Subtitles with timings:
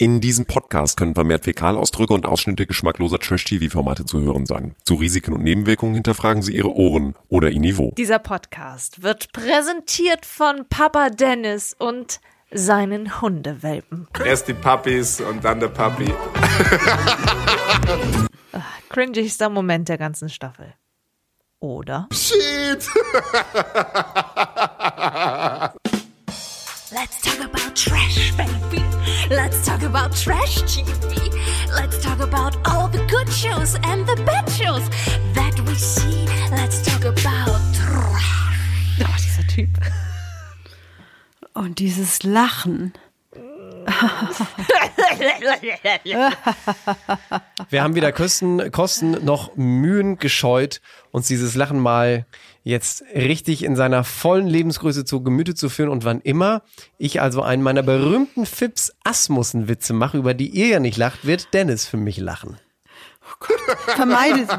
[0.00, 4.76] In diesem Podcast können vermehrt Fäkalausdrücke und Ausschnitte geschmackloser Trash-TV-Formate zu hören sein.
[4.84, 7.92] Zu Risiken und Nebenwirkungen hinterfragen Sie Ihre Ohren oder Ihr Niveau.
[7.98, 12.20] Dieser Podcast wird präsentiert von Papa Dennis und
[12.52, 14.06] seinen Hundewelpen.
[14.24, 16.14] Erst die Puppies und dann der Puppy.
[18.90, 20.74] Cringigster Moment der ganzen Staffel.
[21.58, 22.08] Oder?
[22.12, 22.88] Shit!
[27.10, 28.84] Let's talk about trash, baby.
[29.30, 31.32] Let's talk about trash TV.
[31.74, 34.86] Let's talk about all the good shows and the bad shows
[35.34, 36.26] that we see.
[36.50, 38.60] Let's talk about trash.
[39.00, 39.70] Oh, dieser Typ.
[41.54, 42.92] Und dieses Lachen.
[47.70, 52.26] Wir haben weder Kosten, Kosten noch Mühen gescheut, uns dieses Lachen mal
[52.68, 55.88] jetzt richtig in seiner vollen Lebensgröße zu Gemüte zu führen.
[55.88, 56.62] Und wann immer
[56.98, 61.54] ich also einen meiner berühmten Fips Asmussen-Witze mache, über die ihr ja nicht lacht, wird
[61.54, 62.58] Dennis für mich lachen.
[63.86, 64.58] Vermeide sie.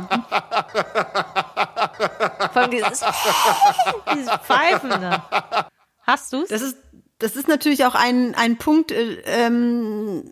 [2.51, 3.01] Vor allem dieses,
[4.16, 5.69] dieses Pfeifen da.
[6.01, 6.49] Hast du's?
[6.49, 6.77] Das ist,
[7.19, 10.23] das ist natürlich auch ein, ein Punkt, äh, ähm,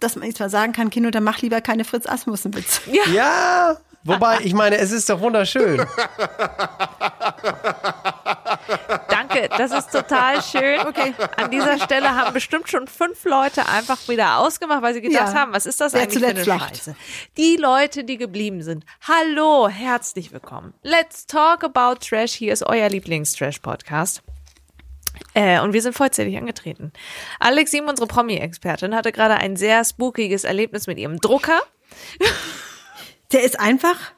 [0.00, 2.82] dass man jetzt mal sagen kann, Kino, dann mach lieber keine Fritz Asmussen-Witze.
[3.14, 5.84] Ja, wobei, ich meine, es ist doch wunderschön.
[9.08, 10.80] Danke, das ist total schön.
[10.86, 11.14] Okay.
[11.36, 15.40] An dieser Stelle haben bestimmt schon fünf Leute einfach wieder ausgemacht, weil sie gedacht Ja.
[15.40, 16.76] haben, was ist das Wer eigentlich für eine lacht.
[16.76, 16.96] Scheiße?
[17.36, 18.84] Die Leute, die geblieben sind.
[19.06, 20.74] Hallo, herzlich willkommen.
[20.82, 22.32] Let's talk about Trash.
[22.32, 24.22] Hier ist euer Lieblings-Trash-Podcast.
[25.34, 26.92] Äh, und wir sind vollzählig angetreten.
[27.38, 31.60] Alex Sim, unsere Promi-Expertin, hatte gerade ein sehr spookiges Erlebnis mit ihrem Drucker.
[33.32, 34.12] Der ist einfach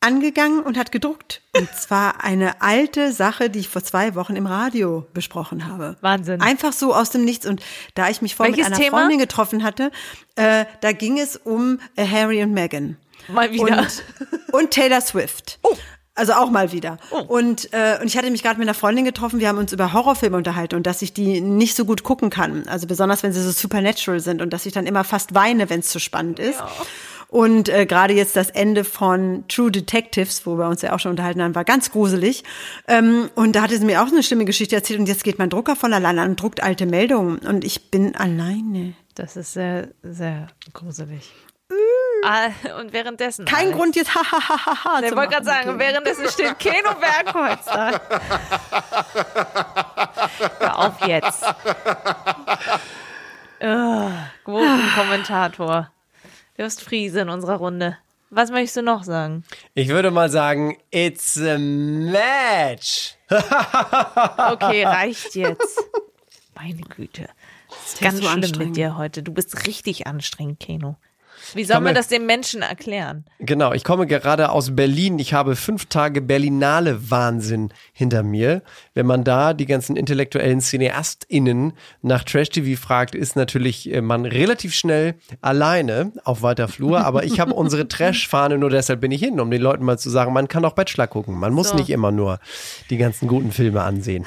[0.00, 1.42] angegangen und hat gedruckt.
[1.56, 5.96] Und zwar eine alte Sache, die ich vor zwei Wochen im Radio besprochen habe.
[6.00, 6.40] Wahnsinn.
[6.40, 7.46] Einfach so aus dem Nichts.
[7.46, 7.62] Und
[7.94, 8.98] da ich mich vorhin mit einer Thema?
[8.98, 9.90] Freundin getroffen hatte,
[10.36, 12.96] äh, da ging es um äh, Harry und Meghan.
[13.28, 13.78] Mal wieder.
[13.78, 14.04] Und,
[14.52, 15.58] und Taylor Swift.
[15.62, 15.76] Oh.
[16.14, 16.98] Also auch mal wieder.
[17.28, 19.92] Und, äh, und ich hatte mich gerade mit einer Freundin getroffen, wir haben uns über
[19.92, 22.66] Horrorfilme unterhalten und dass ich die nicht so gut gucken kann.
[22.66, 25.78] Also besonders, wenn sie so supernatural sind und dass ich dann immer fast weine, wenn
[25.78, 26.60] es zu spannend ist.
[27.28, 31.10] Und äh, gerade jetzt das Ende von True Detectives, wo wir uns ja auch schon
[31.10, 32.42] unterhalten haben, war ganz gruselig.
[32.86, 35.50] Ähm, und da hatte sie mir auch eine schlimme Geschichte erzählt und jetzt geht mein
[35.50, 38.94] Drucker von alleine an und druckt alte Meldungen und ich bin alleine.
[39.14, 41.30] Das ist sehr, sehr gruselig.
[42.24, 42.48] Ah,
[42.80, 43.44] und währenddessen.
[43.44, 48.00] Kein Alex, Grund jetzt hahaha Ich wollte gerade sagen, währenddessen steht Keno Bergholz da.
[50.58, 51.44] Hör auf jetzt.
[53.60, 54.10] Oh,
[54.44, 55.90] Quotenkommentator.
[56.58, 57.96] Jörst Friese in unserer Runde.
[58.30, 59.44] Was möchtest du noch sagen?
[59.74, 63.14] Ich würde mal sagen, it's a match.
[64.50, 65.80] Okay, reicht jetzt.
[66.56, 67.28] Meine Güte.
[67.68, 68.68] Das ist ganz so schlimm anstrengend.
[68.70, 69.22] mit dir heute.
[69.22, 70.96] Du bist richtig anstrengend, Keno.
[71.54, 73.24] Wie wir Komme- das den Menschen erklären?
[73.40, 75.18] Genau, ich komme gerade aus Berlin.
[75.18, 78.62] Ich habe fünf Tage Berlinale Wahnsinn hinter mir.
[78.94, 81.72] Wenn man da die ganzen intellektuellen CineastInnen
[82.02, 87.00] nach Trash-TV fragt, ist natürlich äh, man relativ schnell alleine auf weiter Flur.
[87.04, 90.10] Aber ich habe unsere Trash-Fahne, nur deshalb bin ich hin, um den Leuten mal zu
[90.10, 91.36] sagen, man kann auch Bachelor gucken.
[91.38, 91.76] Man muss So.
[91.76, 92.38] nicht immer nur
[92.90, 94.24] die ganzen guten Filme ansehen.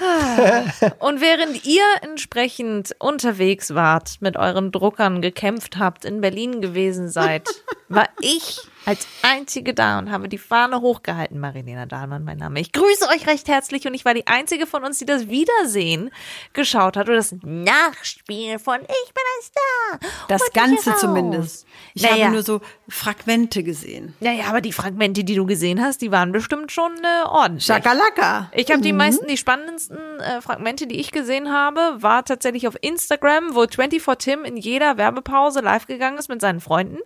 [1.00, 7.48] Und während ihr entsprechend unterwegs wart, mit euren Druckern gekämpft habt, in Berlin gewesen seid,
[7.90, 11.40] war ich als einzige da und habe die Fahne hochgehalten.
[11.40, 12.60] Marilena Dahlmann, mein Name.
[12.60, 16.10] Ich grüße euch recht herzlich und ich war die einzige von uns, die das Wiedersehen
[16.54, 20.10] geschaut hat oder das Nachspiel von Ich bin ein Star.
[20.28, 21.68] Das Ganze zumindest.
[21.94, 22.26] Ich Naja.
[22.26, 24.16] habe nur so Fragmente gesehen.
[24.20, 27.66] Naja, aber die Fragmente, die du gesehen hast, die waren bestimmt schon äh, ordentlich.
[27.66, 28.50] Schakalaka.
[28.54, 32.76] Ich habe die meisten, die spannendsten äh, Fragmente, die ich gesehen habe, war tatsächlich auf
[32.82, 36.98] Instagram, wo 24 Tim in jeder Werbepause live gegangen ist mit seinen Freunden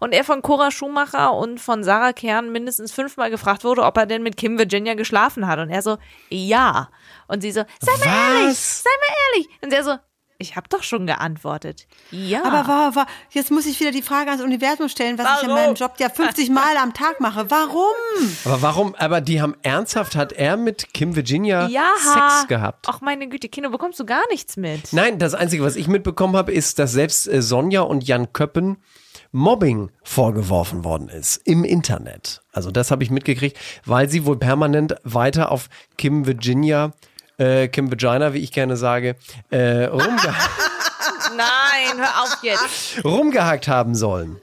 [0.00, 4.06] und er von Cora Schumacher und von Sarah Kern mindestens fünfmal gefragt wurde, ob er
[4.06, 5.98] denn mit Kim Virginia geschlafen hat und er so,
[6.30, 6.88] ja.
[7.26, 8.06] Und sie so, sei mal Was?
[8.06, 9.48] ehrlich, sei mal ehrlich.
[9.62, 9.98] Und er so,
[10.40, 11.88] ich habe doch schon geantwortet.
[12.12, 12.44] Ja.
[12.44, 15.48] Aber war, war, jetzt muss ich wieder die Frage ans Universum stellen, was ich in
[15.48, 15.62] Warum?
[15.64, 17.50] meinem Job ja 50 Mal am Tag mache.
[17.50, 17.92] Warum?
[18.44, 18.94] Aber warum?
[18.94, 21.90] Aber die haben ernsthaft, hat er mit Kim Virginia ja.
[21.98, 22.86] Sex gehabt?
[22.88, 24.92] Ach meine Güte, Kinder, bekommst du gar nichts mit.
[24.92, 28.76] Nein, das Einzige, was ich mitbekommen habe, ist, dass selbst äh, Sonja und Jan Köppen
[29.32, 32.40] Mobbing vorgeworfen worden ist im Internet.
[32.52, 36.92] Also das habe ich mitgekriegt, weil sie wohl permanent weiter auf Kim Virginia,
[37.38, 39.16] äh, Kim Vagina, wie ich gerne sage,
[39.50, 40.16] äh, rumge
[41.36, 43.04] Nein, hör auf jetzt.
[43.04, 44.40] rumgehakt haben sollen.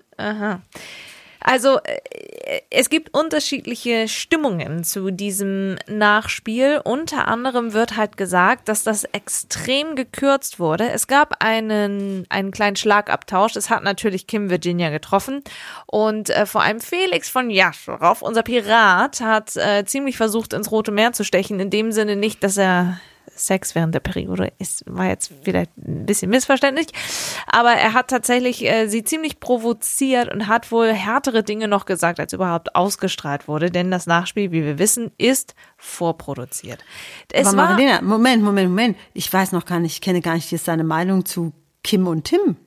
[1.48, 6.82] Also äh, es gibt unterschiedliche Stimmungen zu diesem Nachspiel.
[6.84, 10.90] Unter anderem wird halt gesagt, dass das extrem gekürzt wurde.
[10.90, 13.56] Es gab einen, einen kleinen Schlagabtausch.
[13.56, 15.44] Es hat natürlich Kim Virginia getroffen.
[15.86, 20.92] Und äh, vor allem Felix von Jaschow, unser Pirat, hat äh, ziemlich versucht, ins Rote
[20.92, 21.60] Meer zu stechen.
[21.60, 23.00] In dem Sinne nicht, dass er
[23.36, 26.88] Sex während der Periode ist, war jetzt vielleicht ein bisschen missverständlich.
[27.48, 32.20] Aber er hat tatsächlich äh, sie ziemlich provoziert und hat wohl härtere Dinge noch gesagt,
[32.20, 33.72] als überhaupt ausgestrahlt wurde.
[33.72, 36.84] Denn das Nachspiel, wie wir wissen, ist vorproduziert.
[37.32, 38.98] Es Aber Marilena, Moment, Moment, Moment.
[39.14, 42.24] Ich weiß noch gar nicht, ich kenne gar nicht jetzt deine Meinung zu Kim und
[42.26, 42.58] Tim.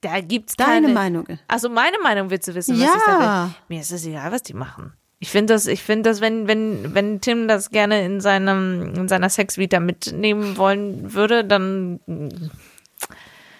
[0.00, 1.26] da gibt's Deine keine Meinung.
[1.48, 2.94] Also meine Meinung willst du wissen, was Ja.
[2.96, 3.54] ich da will.
[3.68, 4.92] Mir ist es egal, was die machen.
[5.20, 9.08] Ich finde das, ich finde das, wenn, wenn, wenn Tim das gerne in seinem, in
[9.08, 11.98] seiner Sexvita mitnehmen wollen würde, dann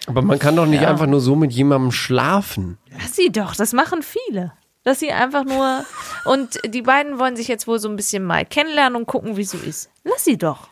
[0.07, 0.89] Aber man kann doch nicht Ja.
[0.89, 2.77] einfach nur so mit jemandem schlafen.
[2.97, 4.53] Lass sie doch, das machen viele.
[4.85, 5.83] Dass sie einfach nur.
[6.23, 9.41] Und die beiden wollen sich jetzt wohl so ein bisschen mal kennenlernen und gucken, wie
[9.41, 9.89] es so ist.
[10.05, 10.69] Lass sie doch.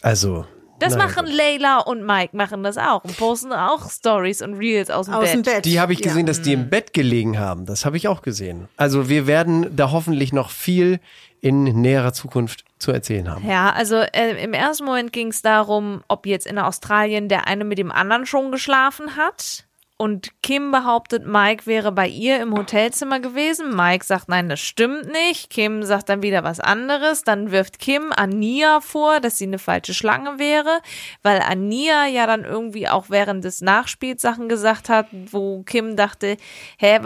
[0.00, 0.46] Also.
[0.82, 4.90] Das naja, machen Leila und Mike machen das auch und posten auch Stories und Reels
[4.90, 5.34] aus dem Aus Bett.
[5.34, 5.64] dem Bett.
[5.64, 6.26] Die habe ich gesehen, Ja.
[6.26, 7.66] dass die im Bett gelegen haben.
[7.66, 8.68] Das habe ich auch gesehen.
[8.76, 11.00] Also wir werden da hoffentlich noch viel
[11.40, 13.48] in näherer Zukunft zu erzählen haben.
[13.48, 17.64] Ja, also äh, im ersten Moment ging es darum, ob jetzt in Australien der eine
[17.64, 19.64] mit dem anderen schon geschlafen hat.
[20.02, 23.76] Und Kim behauptet, Mike wäre bei ihr im Hotelzimmer gewesen.
[23.76, 25.48] Mike sagt, nein, das stimmt nicht.
[25.48, 27.22] Kim sagt dann wieder was anderes.
[27.22, 30.80] Dann wirft Kim Ania vor, dass sie eine falsche Schlange wäre,
[31.22, 36.36] weil Ania ja dann irgendwie auch während des Nachspiels Sachen gesagt hat, wo Kim dachte,
[36.78, 36.98] hä,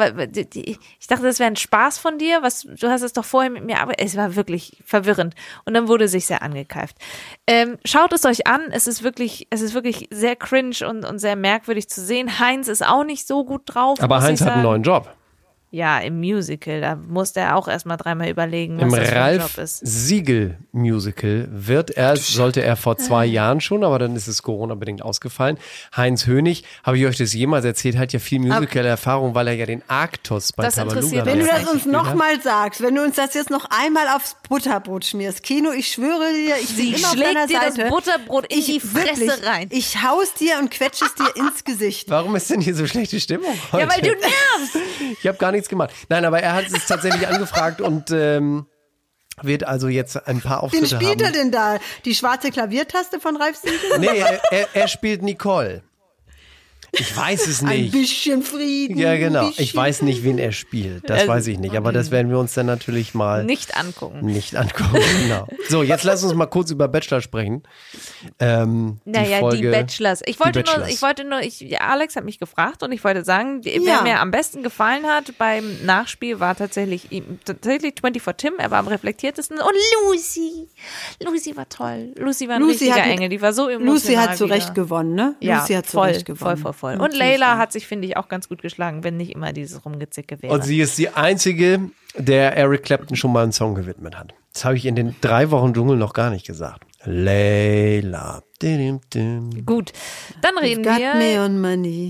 [0.98, 3.66] ich dachte, das wäre ein Spaß von dir, was, du hast es doch vorher mit
[3.66, 5.34] mir, aber es war wirklich verwirrend.
[5.66, 6.96] Und dann wurde sich sehr angekeift.
[7.46, 11.18] Ähm, schaut es euch an, es ist wirklich, es ist wirklich sehr cringe und, und
[11.18, 12.38] sehr merkwürdig zu sehen.
[12.38, 14.00] Heinz ist auch nicht so gut drauf.
[14.00, 15.15] Aber Heinz hat einen neuen Job.
[15.76, 19.22] Ja, im Musical, da musste er auch erstmal dreimal überlegen, was Im das für ein
[19.22, 19.80] Ralf Job ist.
[19.86, 25.02] Siegel Musical wird er, sollte er vor zwei Jahren schon, aber dann ist es Corona-bedingt
[25.02, 25.58] ausgefallen.
[25.94, 29.66] Heinz Hönig, habe ich euch das jemals erzählt, hat ja viel Musical-Erfahrung, weil er ja
[29.66, 33.16] den Arktos bei Das Tabaluga interessiert Wenn du das uns nochmal sagst, wenn du uns
[33.16, 37.12] das jetzt noch einmal aufs Butterbrot schmierst, Kino, ich schwöre dir, ich bin immer auf
[37.12, 37.90] schlägt deiner dir das Seite.
[37.90, 39.68] Butterbrot in ich, die Fresse wirklich, rein.
[39.72, 42.08] Ich haus dir und quetsche es dir ins Gesicht.
[42.08, 43.84] Warum ist denn hier so schlechte Stimmung heute?
[43.84, 44.78] Ja, weil du nervst.
[45.20, 45.90] Ich habe gar nichts gemacht.
[46.08, 48.66] Nein, aber er hat es tatsächlich angefragt und ähm,
[49.42, 51.34] wird also jetzt ein paar Wen Auftritte spielt er haben.
[51.34, 51.78] denn da?
[52.04, 53.98] Die schwarze Klaviertaste von Ralf Siegel?
[53.98, 55.82] Nee, er, er, er spielt Nicole.
[56.98, 57.92] Ich weiß es Ein nicht.
[57.92, 58.96] bisschen Frieden.
[58.98, 59.46] Ja, genau.
[59.46, 61.08] ein Ich weiß nicht, wen er spielt.
[61.10, 61.76] Das Äh, weiß ich nicht.
[61.76, 64.24] Aber das werden wir uns dann natürlich mal Nicht angucken.
[64.26, 64.94] nicht angucken.
[65.26, 65.46] Genau.
[65.68, 67.62] So, jetzt lass uns mal kurz über Bachelor sprechen.
[68.38, 70.22] Ähm, Naja, Folge, die Bachelors.
[70.26, 70.88] Ich wollte nur, Bachelors.
[70.92, 73.80] ich wollte nur, ich, Alex hat mich gefragt und ich wollte sagen, die- Ja.
[73.84, 77.08] wer mir am besten gefallen hat beim Nachspiel war tatsächlich
[77.44, 79.72] tatsächlich 24 Tim, er war am reflektiertesten und
[80.12, 80.68] Lucy.
[81.24, 82.12] Lucy war toll.
[82.16, 83.94] Lucy war ein Lucy richtiger hat- Engel, die war so emotional.
[83.94, 84.54] Lucy hat zu wieder.
[84.56, 85.34] Recht gewonnen, ne?
[85.40, 86.56] Ja, Lucy hat zu voll, Recht gewonnen.
[86.56, 86.85] voll, voll, voll.
[86.94, 89.84] Und Natürlich, Layla hat sich, finde ich, auch ganz gut geschlagen, wenn nicht immer dieses
[89.84, 90.52] Rumgezicke wäre.
[90.52, 94.34] Und sie ist die einzige, der Eric Clapton schon mal einen Song gewidmet hat.
[94.52, 96.82] Das habe ich in den drei Wochen Dschungel noch gar nicht gesagt.
[97.04, 98.42] Layla.
[98.62, 99.66] Dim, dim.
[99.66, 99.92] Gut,
[100.40, 101.44] dann reden wir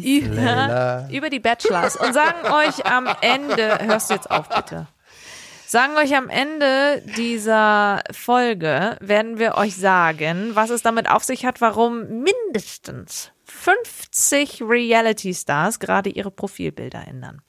[0.05, 4.87] über, über die Bachelors und sagen euch am Ende, hörst du jetzt auf bitte,
[5.67, 11.45] sagen euch am Ende dieser Folge, werden wir euch sagen, was es damit auf sich
[11.45, 17.43] hat, warum mindestens 50 Reality-Stars gerade ihre Profilbilder ändern.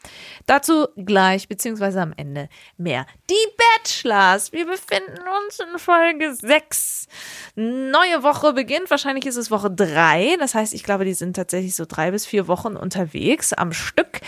[0.45, 3.05] Dazu gleich, beziehungsweise am Ende mehr.
[3.29, 7.07] Die Bachelors, wir befinden uns in Folge 6.
[7.55, 10.37] Neue Woche beginnt, wahrscheinlich ist es Woche 3.
[10.39, 14.21] Das heißt, ich glaube, die sind tatsächlich so drei bis vier Wochen unterwegs am Stück.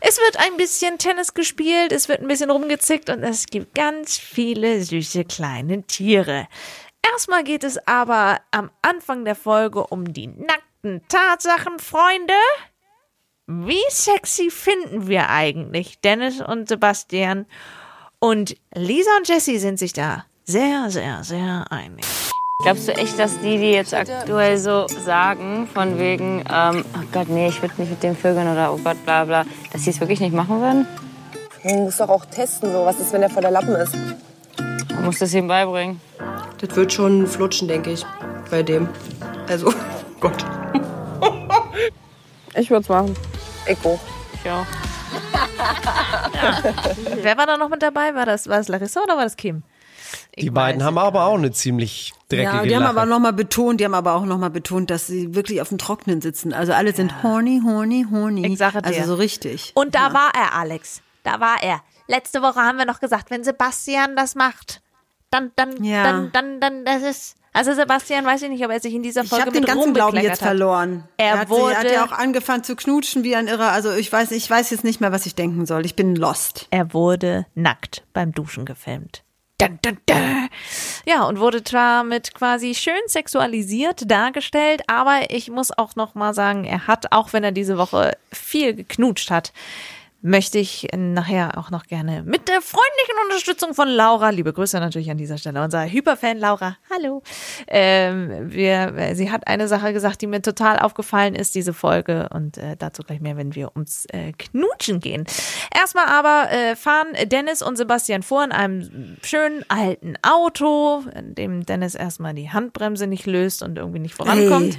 [0.00, 4.16] Es wird ein bisschen Tennis gespielt, es wird ein bisschen rumgezickt und es gibt ganz
[4.16, 6.46] viele süße kleine Tiere.
[7.12, 10.75] Erstmal geht es aber am Anfang der Folge um die nackten
[11.08, 12.34] Tatsachen, Freunde.
[13.46, 17.46] Wie sexy finden wir eigentlich Dennis und Sebastian?
[18.18, 22.04] Und Lisa und Jessie sind sich da sehr, sehr, sehr einig.
[22.62, 27.28] Glaubst du echt, dass die, die jetzt aktuell so sagen, von wegen, ähm, oh Gott,
[27.28, 30.00] nee, ich würde nicht mit dem Vögeln oder oh Gott, bla bla, dass sie es
[30.00, 30.86] wirklich nicht machen würden?
[31.62, 32.84] Man muss doch auch testen, so.
[32.84, 33.94] was ist, wenn der vor der Lappen ist.
[34.94, 36.00] Man muss das ihm beibringen.
[36.58, 38.06] Das wird schon flutschen, denke ich,
[38.50, 38.88] bei dem.
[39.48, 39.72] Also,
[40.20, 40.44] Gott.
[42.56, 43.14] Ich würde es machen.
[43.66, 44.00] Eco.
[44.42, 44.66] Ich auch.
[47.22, 48.14] Wer war da noch mit dabei?
[48.14, 49.62] War das, war das Larissa oder war das Kim?
[50.34, 52.90] Ich Die beiden haben aber auch eine ziemlich dreckige Ja, die haben Lache.
[52.98, 56.20] aber nochmal betont, die haben aber auch nochmal betont, dass sie wirklich auf dem Trocknen
[56.20, 56.52] sitzen.
[56.52, 58.46] Also alle sind horny, horny, horny.
[58.46, 58.86] Ich sage dir.
[58.86, 59.72] Also so richtig.
[59.74, 61.00] Und da war er, Alex.
[61.24, 61.80] da war er.
[62.08, 64.80] Letzte Woche haben wir noch gesagt, wenn Sebastian das macht,
[65.30, 66.04] dann, dann, Ja.
[66.04, 67.36] dann, dann, dann, das ist.
[67.56, 69.68] Also Sebastian weiß ich nicht, ob er sich in dieser Ich Folge habe den mit
[69.72, 70.48] ganzen Glauben jetzt hat.
[70.48, 71.04] verloren.
[71.16, 73.70] Er hat, wurde- er hat ja auch angefangen zu knutschen wie ein Irrer.
[73.72, 75.86] Also ich weiß, ich weiß jetzt nicht mehr, was ich denken soll.
[75.86, 76.66] Ich bin lost.
[76.70, 79.22] Er wurde nackt beim Duschen gefilmt.
[79.58, 80.48] Dun, dun, dun.
[81.06, 86.34] Ja, und wurde zwar mit quasi schön sexualisiert dargestellt, aber ich muss auch noch mal
[86.34, 89.54] sagen, er hat, auch wenn er diese Woche viel geknutscht hat,
[90.26, 95.08] möchte ich nachher auch noch gerne mit der freundlichen Unterstützung von Laura, liebe Grüße natürlich
[95.08, 97.22] an dieser Stelle, unser Hyperfan Laura, hallo.
[97.68, 102.58] Ähm, wir, sie hat eine Sache gesagt, die mir total aufgefallen ist, diese Folge, und
[102.58, 105.26] äh, dazu gleich mehr, wenn wir ums äh, Knutschen gehen.
[105.72, 111.64] Erstmal aber äh, fahren Dennis und Sebastian vor in einem schönen alten Auto, in dem
[111.64, 114.76] Dennis erstmal die Handbremse nicht löst und irgendwie nicht vorankommt.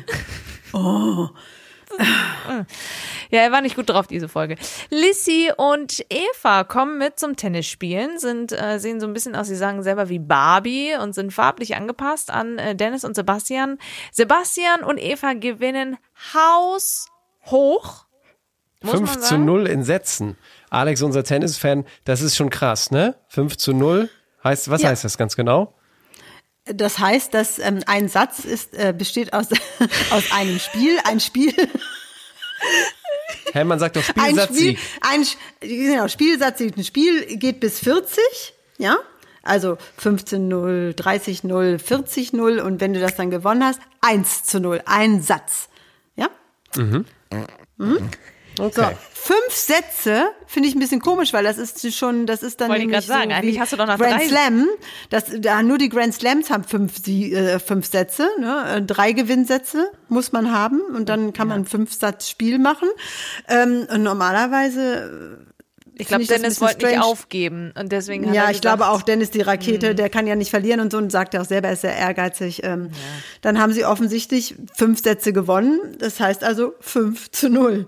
[0.73, 1.29] Ey.
[3.29, 4.55] Ja, er war nicht gut drauf, diese Folge.
[4.89, 9.55] Lissy und Eva kommen mit zum Tennisspielen, sind, äh, sehen so ein bisschen aus, sie
[9.57, 13.79] sagen selber wie Barbie und sind farblich angepasst an äh, Dennis und Sebastian.
[14.13, 15.97] Sebastian und Eva gewinnen
[16.33, 18.05] haushoch.
[18.81, 19.45] Muss 5 man zu sagen.
[19.45, 20.37] 0 in Sätzen.
[20.69, 23.15] Alex, unser Tennisfan, das ist schon krass, ne?
[23.29, 24.09] 5 zu 0.
[24.43, 24.89] Heißt, was Ja.
[24.89, 25.73] heißt das ganz genau?
[26.73, 29.47] Das heißt, dass ähm, ein Satz ist, äh, besteht aus,
[30.11, 31.53] aus einem Spiel, ein Spiel,
[33.53, 35.25] Hä, man sagt doch ein Spielsatz Spiel, ein
[35.59, 38.21] genau, Spielsatz, ein Spiel geht bis 40,
[38.77, 38.97] ja?
[39.43, 45.21] Also 15-0, 30-0, 40-0 und wenn du das dann gewonnen hast, 1 zu 0, ein
[45.21, 45.69] Satz.
[46.17, 46.27] Ja?
[46.75, 47.05] Mhm.
[48.57, 48.69] So,
[49.13, 52.81] fünf Sätze finde ich ein bisschen komisch, weil das ist schon, das ist dann Wollte
[52.81, 54.67] ich nämlich grad sagen, so eigentlich hast du doch nach Grand drei- Slam.
[55.09, 58.77] Das, da nur die Grand Slams haben fünf, Sie- äh, fünf Sätze, ne?
[58.77, 62.87] Äh, drei Gewinnsätze muss man haben und dann kann man fünf Satz Spiel machen.
[63.47, 65.45] Ähm, und normalerweise
[65.99, 67.05] Ich glaube, Finde ich ein Dennis wollte nicht strange.
[67.05, 69.95] aufgeben und deswegen hat ja, er ich glaube auch Dennis die Rakete, Mhm.
[69.95, 71.95] der kann ja nicht verlieren und so und sagt ja auch selber, er ist sehr
[71.97, 72.61] ehrgeizig.
[72.63, 72.91] Ähm,
[73.41, 75.79] Dann haben sie offensichtlich fünf Sätze gewonnen.
[75.97, 77.87] Das heißt also fünf zu null.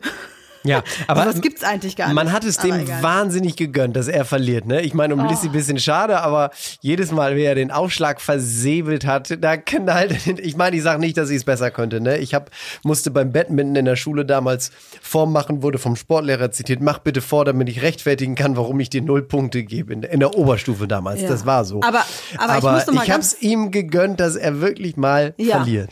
[0.63, 2.15] Ja, aber also das gibt's eigentlich gar nicht.
[2.15, 4.65] man hat es dem Aber wahnsinnig gegönnt, dass er verliert.
[4.65, 4.81] Ne?
[4.81, 5.29] Ich meine, um Oh.
[5.29, 6.51] Lissy ein bisschen schade, aber
[6.81, 10.27] jedes Mal, wie er den Aufschlag versäbelt hat, da knallt.
[10.39, 12.01] Ich meine, ich sage nicht, dass ich es besser könnte.
[12.01, 12.17] Ne?
[12.17, 12.49] Ich hab,
[12.83, 16.81] musste beim Badminton in der Schule damals Form machen, wurde vom Sportlehrer zitiert.
[16.81, 20.19] Mach bitte vor, damit ich rechtfertigen kann, warum ich dir null Punkte gebe in, in
[20.19, 21.21] der Oberstufe damals.
[21.21, 21.29] Ja.
[21.29, 21.81] Das war so.
[21.81, 22.05] Aber-
[22.37, 25.57] aber ich noch mal ich habe es ihm gegönnt, dass er wirklich mal Ja.
[25.57, 25.89] verliert.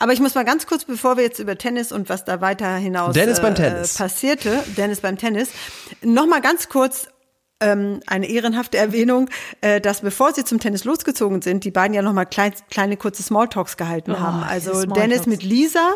[0.00, 2.74] Aber ich muss mal ganz kurz, bevor wir jetzt über Tennis und was da weiter
[2.76, 3.94] hinaus Dennis beim äh, Tennis.
[3.94, 5.50] passierte, Dennis beim Tennis,
[6.02, 7.08] noch mal ganz kurz
[7.60, 9.28] ähm, eine ehrenhafte Erwähnung,
[9.60, 12.96] äh, dass bevor sie zum Tennis losgezogen sind, die beiden ja noch mal klein, kleine
[12.96, 14.42] kurze Smalltalks gehalten haben.
[14.42, 15.94] Also Dennis mit Lisa,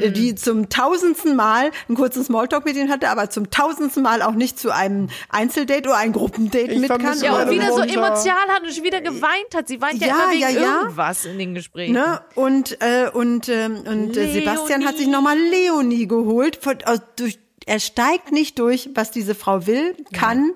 [0.00, 4.22] äh, die zum tausendsten Mal einen kurzen Smalltalk mit ihnen hatte, aber zum tausendsten Mal
[4.22, 7.18] auch nicht zu einem Einzeldate oder einem Gruppendate Ich mit kann.
[7.20, 9.68] Ja, und wieder so emotional hat und schon wieder geweint hat.
[9.68, 10.80] Sie weint ja, Ja, immer wegen ja, ja.
[10.82, 11.94] irgendwas in den Gesprächen.
[11.94, 12.20] Ne?
[12.34, 16.58] Und, äh, und, ähm, und äh, Sebastian hat sich nochmal Leonie geholt.
[16.60, 20.52] Von, aus, durch, er steigt nicht durch, was diese Frau will, kann,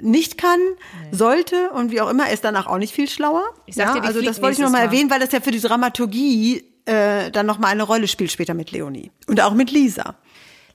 [0.00, 0.58] nicht kann,
[1.12, 2.26] sollte und wie auch immer.
[2.26, 3.44] Er ist danach auch nicht viel schlauer.
[3.66, 5.60] Ich sag dir, die also das wollte ich nochmal erwähnen, weil das ja für die
[5.60, 9.10] Dramaturgie äh, dann nochmal eine Rolle spielt später mit Leonie.
[9.26, 10.16] Und auch mit Lisa.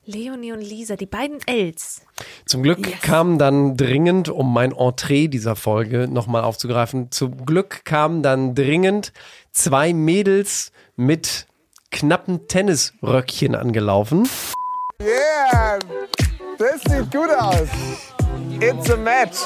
[0.05, 2.01] Leonie und Lisa, die beiden Els.
[2.45, 8.21] Zum Glück kam dann dringend, um mein Entree dieser Folge nochmal aufzugreifen, zum Glück kamen
[8.21, 9.11] dann dringend
[9.53, 11.47] zwei Mädels mit
[11.89, 14.27] knappen Tennisröckchen angelaufen.
[15.01, 15.79] Yeah,
[16.57, 17.67] das sieht gut aus.
[18.59, 19.38] It's a match.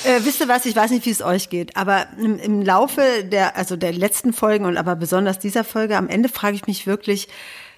[0.05, 3.25] Äh, wisst ihr was, ich weiß nicht, wie es euch geht, aber im, im Laufe
[3.25, 6.87] der, also der letzten Folgen und aber besonders dieser Folge, am Ende frage ich mich
[6.87, 7.29] wirklich,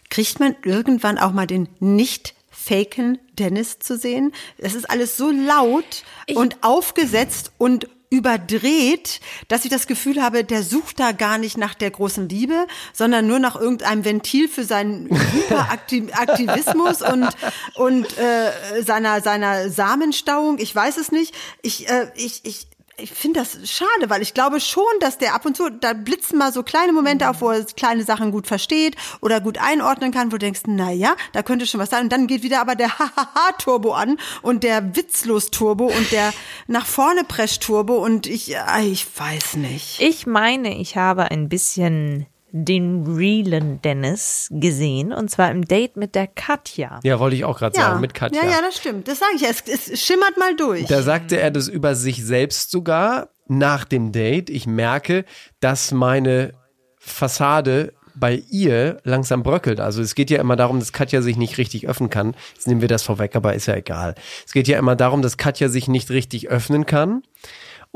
[0.08, 4.32] kriegt man irgendwann auch mal den nicht faken Dennis zu sehen?
[4.58, 10.62] Es ist alles so laut und aufgesetzt und überdreht, dass ich das Gefühl habe, der
[10.62, 15.08] sucht da gar nicht nach der großen Liebe, sondern nur nach irgendeinem Ventil für seinen
[15.10, 17.28] Hyperaktivismus und
[17.74, 20.58] und äh, seiner seiner Samenstauung.
[20.58, 21.34] Ich weiß es nicht.
[21.62, 25.44] Ich äh, ich ich ich finde das schade, weil ich glaube schon, dass der ab
[25.44, 28.96] und zu, da blitzen mal so kleine Momente auf, wo er kleine Sachen gut versteht
[29.20, 32.04] oder gut einordnen kann, wo du denkst, na ja, da könnte schon was sein.
[32.04, 36.32] Und dann geht wieder aber der Hahaha-Turbo an und der Witzlos-Turbo und der
[36.68, 40.00] nach vorne Presch-Turbo und ich, äh, ich weiß nicht.
[40.00, 46.14] Ich meine, ich habe ein bisschen den realen Dennis gesehen und zwar im Date mit
[46.14, 47.00] der Katja.
[47.02, 48.42] Ja, wollte ich auch gerade sagen, mit Katja.
[48.42, 49.08] Ja, ja, das stimmt.
[49.08, 49.48] Das sage ich ja.
[49.50, 50.86] Es, es schimmert mal durch.
[50.86, 54.50] Da sagte er das über sich selbst sogar nach dem Date.
[54.50, 55.24] Ich merke,
[55.60, 56.54] dass meine
[56.98, 59.78] Fassade bei ihr langsam bröckelt.
[59.78, 62.34] Also es geht ja immer darum, dass Katja sich nicht richtig öffnen kann.
[62.54, 64.14] Jetzt nehmen wir das vorweg, aber ist ja egal.
[64.46, 67.22] Es geht ja immer darum, dass Katja sich nicht richtig öffnen kann.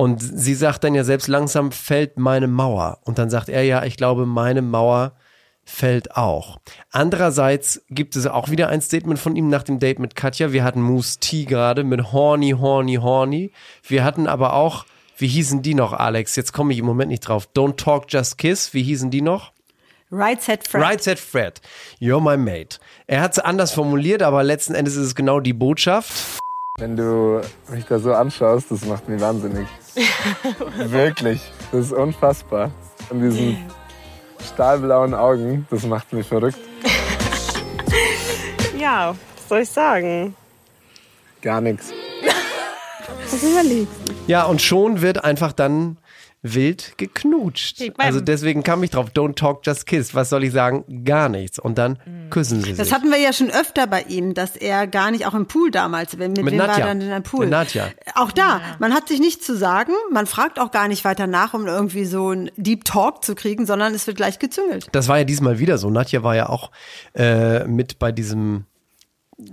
[0.01, 3.01] Und sie sagt dann ja selbst, langsam fällt meine Mauer.
[3.05, 5.13] Und dann sagt er ja, ich glaube, meine Mauer
[5.63, 6.59] fällt auch.
[6.91, 10.53] Andererseits gibt es auch wieder ein Statement von ihm nach dem Date mit Katja.
[10.53, 13.53] Wir hatten Moose T gerade mit Horny, Horny, Horny.
[13.87, 14.87] Wir hatten aber auch,
[15.19, 16.35] wie hießen die noch, Alex?
[16.35, 17.51] Jetzt komme ich im Moment nicht drauf.
[17.55, 18.73] Don't Talk, Just Kiss.
[18.73, 19.53] Wie hießen die noch?
[20.11, 20.83] Right Set Fred.
[20.83, 21.61] Right Said Fred.
[22.01, 22.79] You're my mate.
[23.07, 26.41] Er hat es anders formuliert, aber letzten Endes ist es genau die Botschaft.
[26.81, 29.69] Wenn du mich da so anschaust, das macht mich wahnsinnig.
[30.79, 31.43] Wirklich.
[31.71, 32.71] Das ist unfassbar.
[33.11, 33.59] Und diesen
[34.55, 36.59] stahlblauen Augen, das macht mich verrückt.
[38.79, 40.35] Ja, was soll ich sagen?
[41.43, 41.93] Gar nichts.
[43.31, 43.93] Was überlegst
[44.27, 45.99] Ja, und schon wird einfach dann
[46.43, 47.81] wild geknutscht.
[47.81, 50.15] Ich mein- Also deswegen kam ich drauf, don't talk, just kiss.
[50.15, 51.05] Was soll ich sagen?
[51.05, 51.59] Gar nichts.
[51.59, 51.99] Und dann
[52.31, 52.79] küssen sie sich.
[52.79, 55.71] Das hatten wir ja schon öfter bei ihm, dass er gar nicht, auch im Pool
[55.71, 56.73] damals, mit, mit Mit wem Nadja.
[56.73, 57.41] war er dann in einem Pool?
[57.41, 57.89] Mit Nadja.
[58.15, 61.53] Auch da, man hat sich nichts zu sagen, man fragt auch gar nicht weiter nach,
[61.53, 64.89] um irgendwie so einen Deep Talk zu kriegen, sondern es wird gleich gezüngelt.
[64.93, 65.91] Das war ja diesmal wieder so.
[65.91, 66.71] Nadja war ja auch
[67.15, 68.65] äh, mit bei diesem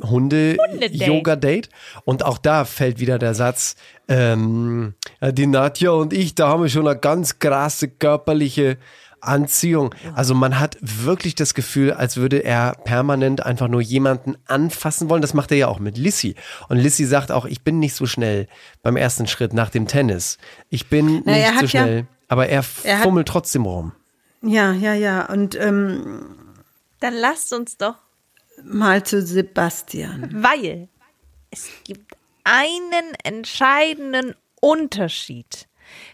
[0.03, 1.69] Hunde-Yoga-Date.
[2.05, 3.75] Und auch da fällt wieder der Satz,
[4.07, 8.77] ähm, ja, die Nadja und ich, da haben wir schon eine ganz krasse körperliche
[9.19, 9.93] Anziehung.
[10.15, 15.21] Also man hat wirklich das Gefühl, als würde er permanent einfach nur jemanden anfassen wollen.
[15.23, 16.35] Das macht er ja auch mit Lissy.
[16.69, 18.47] Und Lissy sagt auch, ich bin nicht so schnell
[18.83, 20.37] beim ersten Schritt nach dem Tennis.
[20.69, 22.07] Ich bin Na, nicht so hat ja- schnell.
[22.27, 23.91] aber er, Er hat- fummelt trotzdem rum.
[24.43, 25.25] Ja, ja, ja.
[25.25, 26.21] Und ähm,
[26.99, 27.95] Dann lasst uns doch,
[28.63, 30.29] mal zu Sebastian.
[30.43, 30.89] weil
[31.51, 35.67] es gibt einen entscheidenden Unterschied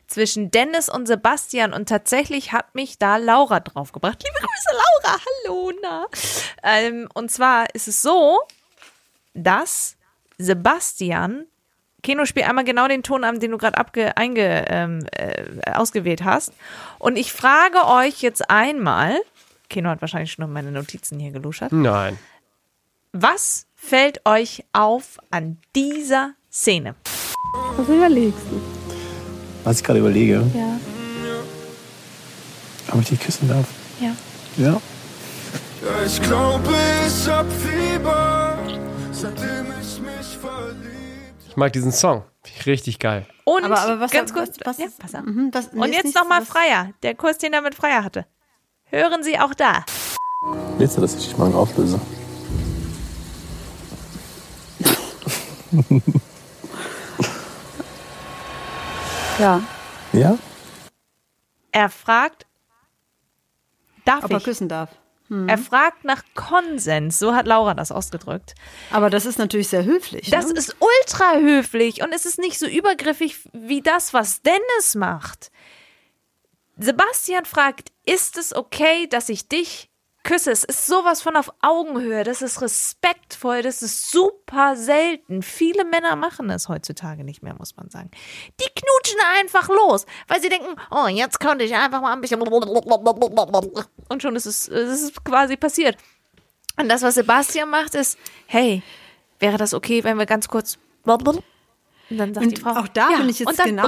[0.08, 4.24] zwischen Dennis und Sebastian und tatsächlich hat mich da Laura draufgebracht.
[4.24, 5.18] Liebe Grüße, Laura.
[5.46, 6.06] Hallo, na.
[6.64, 8.40] Ähm, und zwar ist es so,
[9.34, 9.98] dass
[10.38, 11.46] Sebastian
[12.04, 16.24] Keno, spiel einmal genau den Ton an, den du gerade abge einge, ähm, äh, ausgewählt
[16.24, 16.52] hast.
[17.00, 19.18] Und ich frage euch jetzt einmal,
[19.70, 21.72] Keno hat wahrscheinlich schon noch meine Notizen hier geluschert.
[21.72, 22.20] Nein.
[23.16, 26.96] Was fällt euch auf an dieser Szene?
[27.78, 28.60] Was überlegst du?
[29.64, 30.80] Was ich gerade überlege, Ja.
[32.92, 33.68] ob ich dich küssen darf.
[34.00, 34.16] Ja.
[34.58, 34.82] Ja.
[36.06, 36.74] Ich glaube,
[37.08, 38.58] ich hab Fieber,
[39.12, 41.44] seitdem ich mich verliebt.
[41.48, 42.24] Ich mag diesen Song.
[42.66, 43.28] Richtig geil.
[43.46, 45.22] Und Aber, aber was, ganz was, kurz, was, ja, pass auf.
[45.24, 48.26] Mhm, was, Und jetzt nochmal was- Freier, der Kurs, den er mit Freier hatte.
[48.86, 49.86] Hören Sie auch da.
[50.80, 52.00] Willst du, dass ich dich morgen auflöse?
[59.40, 59.62] Ja.
[60.12, 60.38] Ja?
[61.72, 62.46] Er fragt,
[64.06, 64.44] darf Ob er ich?
[64.44, 64.90] küssen darf.
[65.48, 68.54] Er fragt nach Konsens, so hat Laura das ausgedrückt.
[68.92, 70.30] Aber das ist natürlich sehr höflich.
[70.30, 70.54] Das ne?
[70.54, 75.50] ist ultra höflich und es ist nicht so übergriffig wie das, was Dennis macht.
[76.78, 79.90] Sebastian fragt, ist es okay, dass ich dich
[80.24, 80.52] küsse?
[80.52, 85.42] Es ist sowas von auf Augenhöhe, das ist respektvoll, das ist super selten.
[85.42, 88.10] Viele Männer machen es heutzutage nicht mehr, muss man sagen.
[88.60, 92.42] Die knutschen einfach los, weil sie denken, oh, jetzt könnte ich einfach mal ein bisschen
[92.42, 95.98] und schon ist es, es ist quasi passiert.
[96.78, 98.82] Und das, was Sebastian macht, ist, hey,
[99.40, 100.78] wäre das okay, wenn wir ganz kurz
[102.10, 103.84] und dann sagt Und die Frau, auch da ja, bin ich jetzt wieder-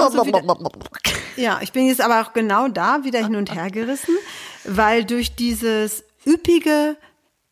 [1.36, 4.16] Ja, ich bin jetzt aber auch genau da wieder hin und her gerissen,
[4.64, 6.98] weil durch dieses üppige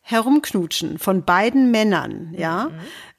[0.00, 2.70] Herumknutschen von beiden Männern, ja,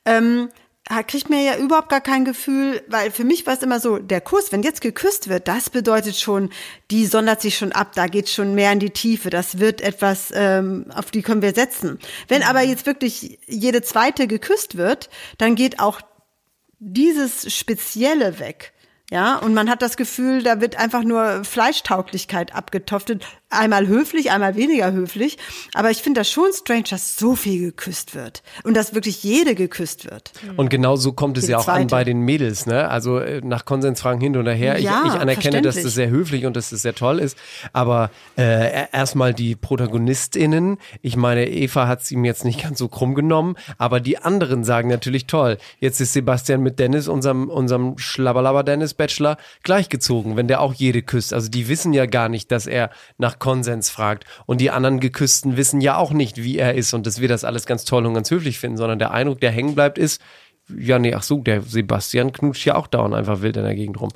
[0.06, 0.50] ähm,
[0.88, 3.98] ha- kriegt mir ja überhaupt gar kein Gefühl, weil für mich war es immer so,
[3.98, 6.52] der Kuss, wenn jetzt geküsst wird, das bedeutet schon,
[6.92, 10.32] die sondert sich schon ab, da geht schon mehr in die Tiefe, das wird etwas,
[10.36, 11.98] ähm, auf die können wir setzen.
[12.28, 16.02] Wenn aber jetzt wirklich jede zweite geküsst wird, dann geht auch
[16.80, 18.74] dieses Spezielle weg.
[19.12, 23.24] Ja, und man hat das Gefühl, da wird einfach nur Fleischtauglichkeit abgetoftet.
[23.56, 25.38] Einmal höflich, einmal weniger höflich.
[25.74, 28.44] Aber ich finde das schon strange, dass so viel geküsst wird.
[28.64, 30.32] Und dass wirklich jede geküsst wird.
[30.58, 31.88] Und genau so kommt es ja auch an zweite.
[31.88, 32.90] bei den Mädels, ne?
[32.90, 34.80] Also äh, nach Konsensfragen hin und her.
[34.80, 37.38] Ja, ich, ich anerkenne, dass das sehr höflich und dass das sehr toll ist.
[37.74, 40.78] Aber äh, erstmal die ProtagonistInnen.
[41.02, 44.64] Ich meine, Eva hat es ihm jetzt nicht ganz so krumm genommen, aber die anderen
[44.64, 45.58] sagen natürlich toll.
[45.80, 51.02] Jetzt ist Sebastian mit Dennis, unserem, unserem Schlabberlaber Dennis Bachelor, gleichgezogen, wenn der auch jede
[51.02, 51.34] küsst.
[51.34, 54.26] Also die wissen ja gar nicht, dass er nach Konsens fragt.
[54.48, 57.44] Und die anderen Geküssten wissen ja auch nicht, wie er ist und dass wir das
[57.44, 60.20] alles ganz toll und ganz höflich finden, sondern der Eindruck, der hängen bleibt, ist,
[60.76, 64.02] ja, nee, ach so, der Sebastian knutscht ja auch dauernd einfach wild in der Gegend
[64.02, 64.10] rum.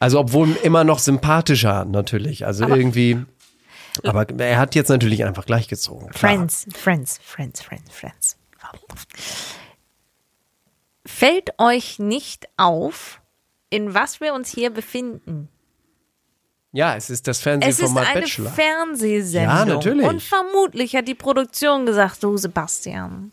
[0.00, 2.44] Also, obwohl immer noch sympathischer natürlich.
[2.44, 3.24] Also irgendwie,
[4.02, 6.12] Aber er hat jetzt natürlich einfach gleichgezogen.
[6.12, 8.36] Friends, Friends, Friends, Friends, Friends.
[11.06, 13.20] Fällt euch nicht auf,
[13.70, 15.48] in was wir uns hier befinden?
[16.74, 18.50] Ja, es ist das Es ist Fernsehformat eine Bachelor.
[18.50, 19.56] Fernsehsendung.
[19.56, 20.08] Ja, natürlich.
[20.08, 23.30] Und vermutlich hat die Produktion gesagt, du Sebastian,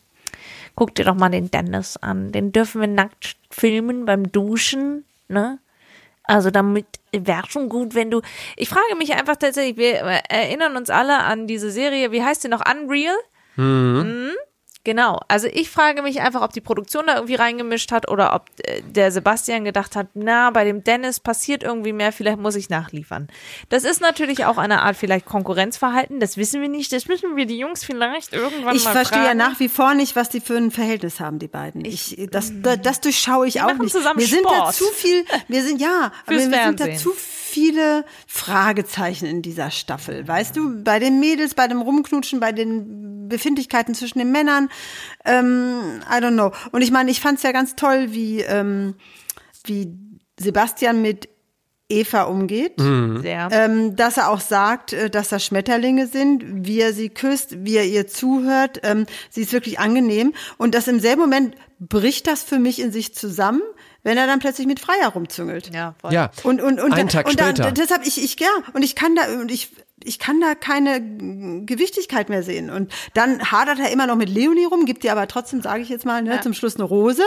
[0.76, 2.32] guck dir doch mal den Dennis an.
[2.32, 5.58] Den dürfen wir nackt filmen beim Duschen, ne?
[6.24, 8.22] Also damit wäre schon gut, wenn du.
[8.58, 12.48] Ich frage mich einfach tatsächlich, wir erinnern uns alle an diese Serie, wie heißt die
[12.48, 12.62] noch?
[12.72, 13.16] Unreal?
[13.56, 14.34] Mhm.
[14.84, 15.20] Genau.
[15.28, 18.82] Also ich frage mich einfach, ob die Produktion da irgendwie reingemischt hat oder ob äh,
[18.82, 23.28] der Sebastian gedacht hat, na, bei dem Dennis passiert irgendwie mehr, vielleicht muss ich nachliefern.
[23.70, 27.46] Das ist natürlich auch eine Art vielleicht Konkurrenzverhalten, das wissen wir nicht, das müssen wir
[27.46, 29.38] die Jungs vielleicht irgendwann Ich mal verstehe ja fragen.
[29.38, 31.86] nach wie vor nicht, was die für ein Verhältnis haben, die beiden.
[31.86, 33.92] Ich, das, das, durchschaue ich auch nicht.
[33.92, 34.76] zusammen wir sind da Sport.
[34.76, 36.98] zu viel, wir sind, ja, aber wir Fürs sind da Fernsehen.
[36.98, 40.28] zu viele Fragezeichen in dieser Staffel.
[40.28, 44.70] Weißt du, bei den Mädels, bei dem Rumknutschen, bei den Befindlichkeiten zwischen den Männern,
[45.26, 46.52] ähm, I don't know.
[46.72, 48.96] Und ich meine, ich fand es ja ganz toll, wie, ähm,
[49.66, 49.98] wie
[50.40, 51.30] Sebastian mit
[51.92, 52.74] Eva umgeht.
[52.78, 53.50] Sehr.
[53.52, 57.76] Ähm, dass er auch sagt, äh, dass das Schmetterlinge sind, wie er sie küsst, wie
[57.76, 58.80] er ihr zuhört.
[58.84, 60.34] Ähm, sie ist wirklich angenehm.
[60.58, 63.62] Und das im selben Moment bricht das für mich in sich zusammen,
[64.04, 65.74] wenn er dann plötzlich mit Freier rumzüngelt.
[65.74, 66.14] ja, voll.
[66.14, 67.72] Ja, Und, und, und, einen Tag und später.
[67.72, 69.72] deshalb, ich, ich, ja, und ich kann da, und ich,
[70.06, 71.02] ich kann da keine
[71.66, 72.70] Gewichtigkeit mehr sehen.
[72.70, 75.90] Und dann hadert er immer noch mit Leonie rum, gibt ihr aber trotzdem, sage ich
[75.90, 77.24] jetzt mal, ne, zum Schluss eine Rose,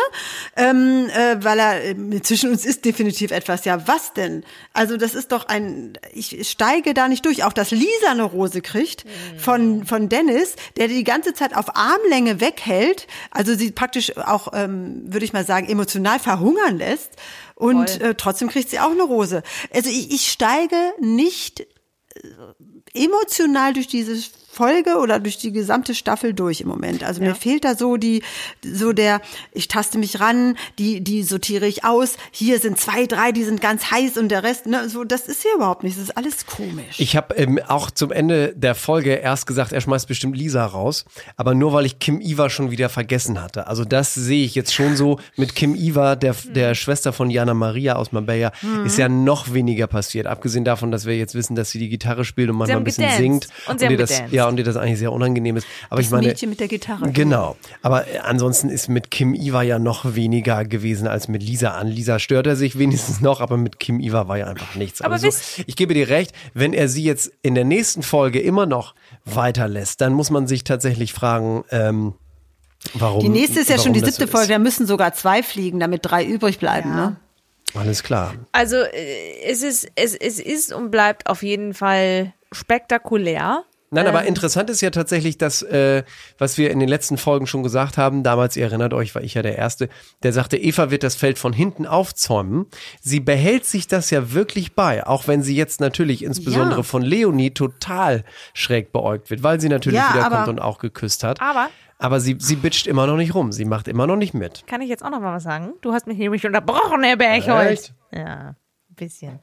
[0.56, 3.64] ähm, äh, weil er äh, zwischen uns ist definitiv etwas.
[3.64, 4.44] Ja, was denn?
[4.72, 7.44] Also das ist doch ein, ich steige da nicht durch.
[7.44, 9.04] Auch dass Lisa eine Rose kriegt
[9.36, 15.02] von von Dennis, der die ganze Zeit auf Armlänge weghält, also sie praktisch auch, ähm,
[15.06, 17.12] würde ich mal sagen, emotional verhungern lässt.
[17.54, 18.08] Und Voll.
[18.08, 19.42] äh, trotzdem kriegt sie auch eine Rose.
[19.72, 21.66] Also ich, ich steige nicht
[22.92, 24.16] emotional durch diese
[24.54, 27.02] Folge oder durch die gesamte Staffel durch im Moment.
[27.04, 28.22] Also mir fehlt da so die,
[28.64, 29.20] so der,
[29.52, 32.16] ich taste mich ran, die, die sortiere ich aus.
[32.30, 35.42] Hier sind zwei, drei, die sind ganz heiß und der Rest, ne, so, das ist
[35.42, 35.96] hier überhaupt nicht.
[35.96, 36.98] Das ist alles komisch.
[36.98, 41.04] Ich habe ähm, auch zum Ende der Folge erst gesagt, er schmeißt bestimmt Lisa raus,
[41.36, 43.66] aber nur weil ich Kim Iva schon wieder vergessen hatte.
[43.66, 46.54] Also das sehe ich jetzt schon so mit Kim Iva, der, Hm.
[46.54, 48.52] der Schwester von Jana Maria aus Marbella,
[48.84, 50.26] ist ja noch weniger passiert.
[50.26, 53.04] Abgesehen davon, dass wir jetzt wissen, dass sie die Gitarre spielt und manchmal ein bisschen
[53.04, 53.20] gedanced.
[53.22, 54.32] singt Und sie ihr haben das, gedanced.
[54.32, 55.66] ja und ihr das eigentlich sehr unangenehm ist.
[55.90, 57.10] Aber das ich meine, Mädchen mit der Gitarre.
[57.12, 57.56] Genau.
[57.82, 61.70] Aber äh, ansonsten ist mit Kim Iva ja noch weniger gewesen als mit Lisa.
[61.70, 65.02] An Lisa stört er sich wenigstens noch, aber mit Kim Iva war ja einfach nichts.
[65.02, 68.40] Aber so, wisst- ich gebe dir recht, wenn er sie jetzt in der nächsten Folge
[68.40, 72.14] immer noch weiterlässt, dann muss man sich tatsächlich fragen, ähm,
[72.94, 73.20] warum.
[73.20, 76.00] Die nächste ist ja schon die siebte so Folge, da müssen sogar zwei fliegen, damit
[76.04, 77.16] drei übrig bleiben, ne?
[77.68, 77.76] Ist.
[77.76, 78.34] Alles klar.
[78.52, 83.64] Also äh, es ist, es, es ist und bleibt auf jeden Fall spektakulär.
[83.94, 84.28] Nein, aber Ähm.
[84.28, 86.02] interessant ist ja tatsächlich, dass, äh,
[86.38, 89.34] was wir in den letzten Folgen schon gesagt haben, damals, ihr erinnert euch, war ich
[89.34, 89.88] ja der Erste,
[90.22, 92.66] der sagte, Eva wird das Feld von hinten aufzäumen.
[93.00, 96.82] Sie behält sich das ja wirklich bei, auch wenn sie jetzt natürlich insbesondere Ja.
[96.82, 101.24] von Leonie total schräg beäugt wird, weil sie natürlich Ja, wiederkommt aber- und auch geküsst
[101.24, 101.40] hat.
[101.40, 104.66] Aber Aber sie, sie bitcht immer noch nicht rum, sie macht immer noch nicht mit.
[104.66, 105.74] kann ich jetzt auch noch mal was sagen?
[105.80, 107.70] Du hast mich nämlich unterbrochen, Herr Berchholz.
[107.70, 107.94] Echt?
[108.12, 108.56] Ja, ein
[108.96, 109.38] bisschen.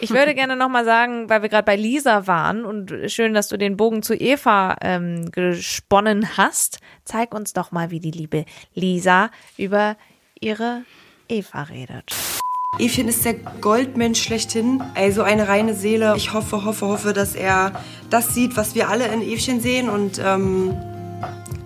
[0.00, 3.48] Ich würde gerne noch mal sagen, weil wir gerade bei Lisa waren und schön, dass
[3.48, 6.78] du den Bogen zu Eva ähm, gesponnen hast.
[7.04, 9.96] Zeig uns doch mal, wie die liebe Lisa über
[10.40, 10.82] ihre
[11.28, 12.14] Eva redet.
[12.78, 16.14] Evchen ist der Goldmensch schlechthin, also eine reine Seele.
[16.16, 17.72] Ich hoffe, hoffe, hoffe, dass er
[18.08, 20.76] das sieht, was wir alle in Evchen sehen und ähm,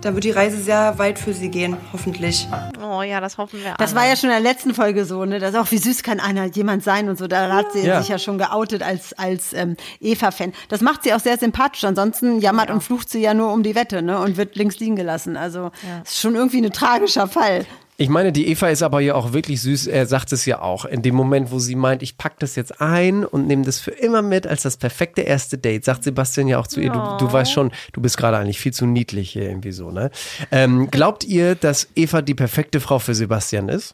[0.03, 2.47] da wird die Reise sehr weit für sie gehen, hoffentlich.
[2.85, 4.01] Oh ja, das hoffen wir Das alle.
[4.01, 5.39] war ja schon in der letzten Folge so, ne?
[5.39, 7.27] Das auch, wie süß kann einer jemand sein und so.
[7.27, 7.99] Da hat sie Ja.
[7.99, 10.53] sich ja schon geoutet als, als ähm, Eva-Fan.
[10.69, 11.83] Das macht sie auch sehr sympathisch.
[11.83, 14.19] Ansonsten jammert und flucht sie ja nur um die Wette, ne?
[14.19, 15.37] Und wird links liegen gelassen.
[15.37, 15.71] Also
[16.03, 17.65] ist schon irgendwie ein tragischer Fall.
[17.95, 19.85] Ich meine, die Eva ist aber ja auch wirklich süß.
[19.85, 20.85] Er sagt es ja auch.
[20.85, 23.91] In dem Moment, wo sie meint, ich pack das jetzt ein und nehme das für
[23.91, 27.31] immer mit als das perfekte erste Date, sagt Sebastian ja auch zu ihr, du, du
[27.31, 30.09] weißt schon, du bist gerade eigentlich viel zu niedlich hier irgendwie so, ne?
[30.51, 33.93] Ähm, glaubt ihr, dass Eva die perfekte Frau für Sebastian ist?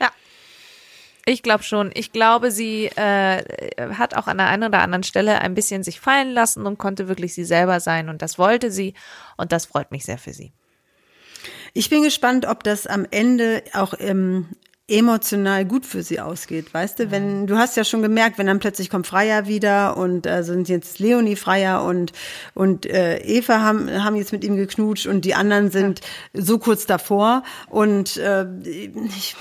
[0.00, 0.10] Ja.
[1.26, 1.90] Ich glaube schon.
[1.94, 3.42] Ich glaube, sie äh,
[3.94, 7.08] hat auch an der einen oder anderen Stelle ein bisschen sich fallen lassen und konnte
[7.08, 8.08] wirklich sie selber sein.
[8.08, 8.94] Und das wollte sie.
[9.36, 10.52] Und das freut mich sehr für sie.
[11.74, 14.46] Ich bin gespannt, ob das am Ende auch ähm,
[14.86, 17.10] emotional gut für sie ausgeht, weißt du?
[17.10, 20.68] Wenn du hast ja schon gemerkt, wenn dann plötzlich kommt Freier wieder und äh, sind
[20.68, 22.12] jetzt Leonie Freier und
[22.54, 26.00] und äh, Eva haben haben jetzt mit ihm geknutscht und die anderen sind
[26.32, 29.34] so kurz davor und äh, ich,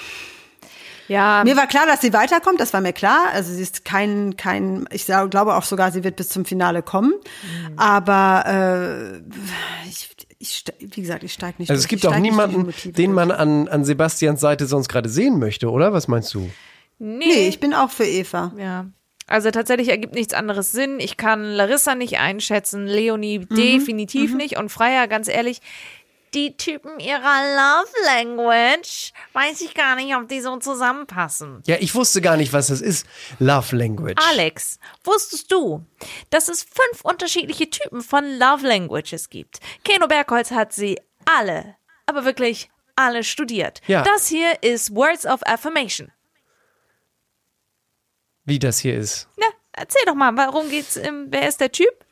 [1.10, 3.28] Ja, Mir war klar, dass sie weiterkommt, das war mir klar.
[3.34, 7.12] Also sie ist kein, kein, ich glaube auch sogar, sie wird bis zum Finale kommen.
[7.12, 7.78] Mhm.
[7.78, 10.10] Aber äh, ich,
[10.44, 12.02] ich, wie gesagt, ich steige nicht Also es durch.
[12.02, 15.94] gibt Ich auch niemanden, den man an, an Sebastians Seite sonst gerade sehen möchte, oder?
[15.94, 16.50] Was meinst du?
[17.00, 18.54] Nee, ich bin auch für Eva.
[18.58, 18.88] Ja.
[19.26, 21.00] Also tatsächlich ergibt nichts anderes Sinn.
[21.00, 25.62] Ich kann Larissa nicht einschätzen, Leonie definitiv nicht und Freier, ganz ehrlich,
[26.34, 31.62] die Typen ihrer Love Language, weiß ich gar nicht, ob die so zusammenpassen.
[31.66, 33.06] Ja, ich wusste gar nicht, was das ist.
[33.40, 34.22] Love Language.
[34.30, 35.86] Alex, wusstest du,
[36.30, 39.60] dass es fünf unterschiedliche Typen von Love Languages gibt?
[39.84, 43.82] Keno Bergholz hat sie alle, aber wirklich alle studiert.
[43.88, 44.04] Ja.
[44.04, 46.12] Das hier ist Words of Affirmation.
[48.46, 49.30] Wie das hier ist.
[49.38, 52.06] Na, erzähl doch mal, warum geht's im, wer ist der Typ?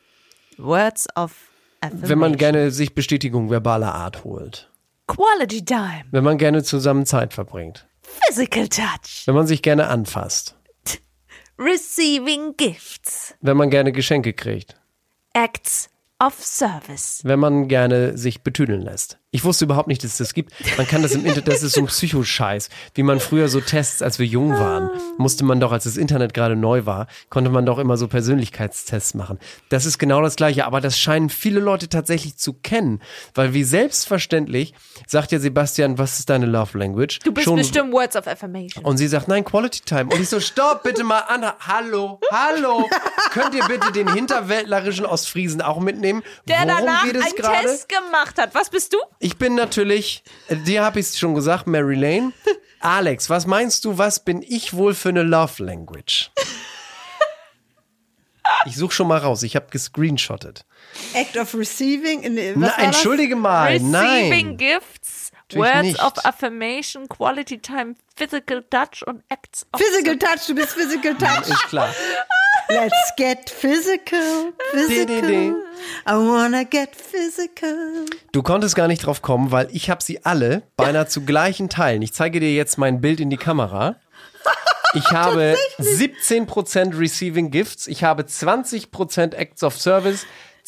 [0.57, 1.50] Words of Affirmation.
[1.89, 4.69] Wenn man gerne sich Bestätigung verbaler Art holt.
[5.07, 7.87] Quality Time, Wenn man gerne zusammen Zeit verbringt.
[8.01, 10.55] Physical Touch, Wenn man sich gerne anfasst.
[11.57, 14.75] Receiving Gifts, Wenn man gerne Geschenke kriegt.
[15.33, 15.89] Acts
[16.19, 17.21] of Service.
[17.23, 19.20] Wenn man gerne sich betüdeln lässt.
[19.33, 20.51] Ich wusste überhaupt nicht, dass es das gibt.
[20.77, 22.67] Man kann das im Internet, das ist so ein Psychoscheiß.
[22.95, 26.33] Wie man früher so Tests, als wir jung waren, musste man doch, als das Internet
[26.33, 29.39] gerade neu war, konnte man doch immer so Persönlichkeitstests machen.
[29.69, 33.01] Das ist genau das Gleiche, aber das scheinen viele Leute tatsächlich zu kennen.
[33.33, 34.73] Weil wie selbstverständlich
[35.07, 37.19] sagt ja Sebastian, was ist deine Love Language?
[37.19, 38.83] Du bist Schon- bestimmt Words of Affirmation.
[38.83, 40.13] Und sie sagt, nein, Quality Time.
[40.13, 41.45] Und ich so, stopp, bitte mal an.
[41.61, 42.89] Hallo, hallo.
[43.31, 46.21] Könnt ihr bitte den hinterwäldlerischen Ostfriesen auch mitnehmen?
[46.49, 47.61] der Worum danach geht es einen gerade?
[47.67, 48.53] Test gemacht hat.
[48.53, 48.97] Was bist du?
[49.23, 52.33] Ich bin natürlich, dir habe ich es schon gesagt, Mary Lane.
[52.79, 56.31] Alex, was meinst du, was bin ich wohl für eine Love Language?
[58.65, 60.65] Ich suche schon mal raus, ich habe gescreenshottet.
[61.13, 62.21] Act of Receiving.
[62.21, 64.57] In, was Na, entschuldige mal, Receiving nein.
[64.57, 66.03] Gifts, Natürlich Words nicht.
[66.03, 71.47] of Affirmation, Quality Time, Physical Touch und Acts of Physical Touch, du bist Physical Touch.
[71.47, 71.89] Ist klar.
[72.69, 75.55] Let's get physical, physical.
[76.07, 78.05] I wanna get physical.
[78.31, 82.01] Du konntest gar nicht drauf kommen, weil ich habe sie alle beinahe zu gleichen Teilen.
[82.01, 83.97] Ich zeige dir jetzt mein Bild in die Kamera.
[84.93, 90.25] Ich habe 17% Receiving Gifts, ich habe 20% Acts of Service,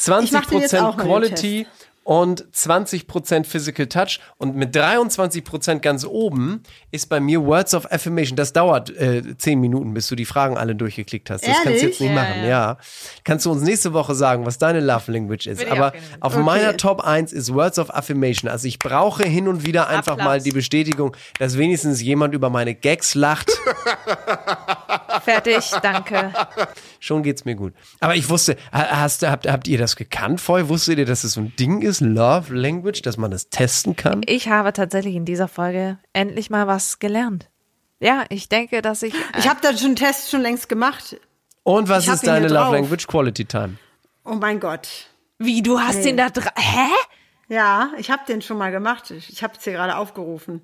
[0.08, 1.68] mach den jetzt 20% auch mal, den Quality
[2.04, 6.62] und 20% Physical Touch und mit 23% ganz oben
[6.92, 8.36] ist bei mir Words of Affirmation.
[8.36, 11.42] Das dauert äh, 10 Minuten, bis du die Fragen alle durchgeklickt hast.
[11.48, 11.84] Das kannst du Ehrlich?
[11.84, 12.48] jetzt nicht Ja, machen, ja.
[12.48, 12.78] ja.
[13.24, 15.62] Kannst du uns nächste Woche sagen, was deine Love Language ist.
[15.62, 16.44] Will Aber auf Okay.
[16.44, 18.50] meiner Top 1 ist Words of Affirmation.
[18.52, 20.26] Also ich brauche hin und wieder einfach Applaus.
[20.26, 23.50] mal die Bestätigung, dass wenigstens jemand über meine Gags lacht.
[25.24, 26.34] Fertig, danke.
[27.00, 27.74] Schon geht's mir gut.
[28.00, 30.70] Aber ich wusste, ha- hast, habt, habt ihr das gekannt vorher?
[30.70, 34.22] Wusstet ihr, dass es so ein Ding ist, Love Language, dass man das testen kann?
[34.26, 37.50] Ich habe tatsächlich in dieser Folge endlich mal was gelernt.
[38.00, 39.14] Ja, ich denke, dass ich.
[39.38, 41.18] Ich habe da schon einen Test schon längst gemacht.
[41.64, 42.74] Und was Ich ist deine Love drauf.
[42.74, 43.08] Language?
[43.08, 43.78] Quality Time.
[44.26, 44.88] Oh mein Gott.
[45.40, 46.04] Wie, du hast Nee.
[46.04, 46.52] den da dran.
[46.58, 46.90] Hä?
[47.50, 49.12] Ja, ich habe den schon mal gemacht.
[49.12, 50.62] Ich, ich habe es hier gerade aufgerufen.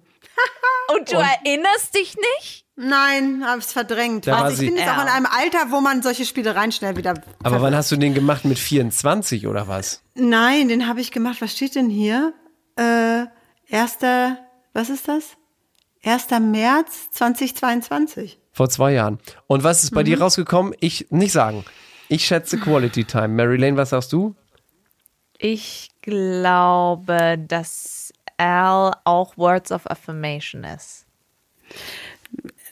[0.96, 2.66] Und du erinnerst dich nicht?
[2.82, 4.26] Nein, habe es verdrängt.
[4.26, 4.98] Da Also ich bin jetzt Ja.
[4.98, 7.14] auch in einem Alter, wo man solche Spielereien schnell wieder.
[7.44, 8.46] Aber wann hast du den gemacht?
[8.46, 10.02] Mit 24 oder was?
[10.16, 11.42] Nein, den habe ich gemacht.
[11.42, 12.34] Was steht denn hier?
[12.78, 13.26] Äh,
[13.68, 14.38] erster,
[14.74, 15.24] was ist das?
[16.04, 16.40] 1.
[16.40, 18.40] März 2022.
[18.54, 19.20] Vor zwei Jahren.
[19.48, 20.06] Und was ist bei Mhm.
[20.06, 20.74] dir rausgekommen?
[20.80, 21.66] Ich nicht sagen.
[22.08, 23.28] Ich schätze Quality Time.
[23.28, 24.36] Mary Lane, was sagst du?
[25.38, 31.06] Ich glaube, dass Al auch Words of Affirmation ist.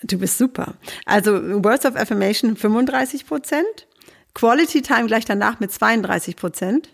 [0.08, 0.76] Du bist super.
[1.06, 3.88] Also Words of Affirmation 35 Prozent,
[4.34, 6.90] Quality Time gleich danach mit 32 Prozent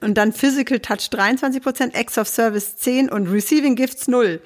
[0.00, 4.40] und dann Physical Touch 23 Prozent, Acts of Service 10 und Receiving Gifts 0.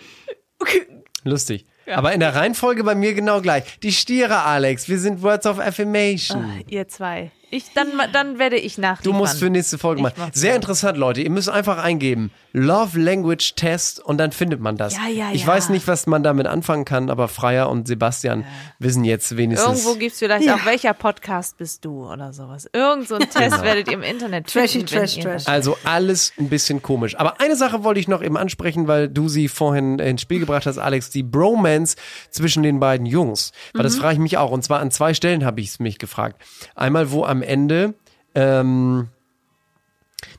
[1.25, 1.67] Lustig.
[1.87, 3.65] Aber in der Reihenfolge bei mir genau gleich.
[3.81, 4.89] Die Stiere, Alex.
[4.89, 6.63] Wir sind Words of Affirmation.
[6.69, 7.33] Ihr zwei.
[7.55, 9.13] Ich, dann, dann werde ich nachliefern.
[9.13, 10.15] Du musst für nächste Folge machen.
[10.33, 11.21] Sehr interessant, Leute.
[11.21, 12.31] Ihr müsst einfach eingeben.
[12.55, 14.95] Love Language Test und dann findet man das.
[14.97, 15.47] Ja, ja, ich ja.
[15.47, 18.47] weiß nicht, was man damit anfangen kann, aber Freier und Sebastian
[18.79, 19.85] wissen jetzt wenigstens.
[19.85, 20.55] Irgendwo gibt es vielleicht Ja.
[20.57, 22.69] auch, welcher Podcast bist du oder sowas.
[22.73, 24.91] Irgend so einen Test werdet ihr im Internet Trashy, finden.
[24.93, 25.47] wenn trash, trash.
[25.47, 27.19] Also alles ein bisschen komisch.
[27.19, 30.65] Aber eine Sache wollte ich noch eben ansprechen, weil du sie vorhin ins Spiel gebracht
[30.65, 31.97] hast, Alex, die Bromance
[32.31, 33.53] zwischen den beiden Jungs.
[33.75, 34.51] Weil das frage ich mich auch.
[34.51, 36.41] Und zwar an zwei Stellen habe ich es mich gefragt.
[36.75, 37.95] Einmal, wo am Ende
[38.35, 39.09] ähm,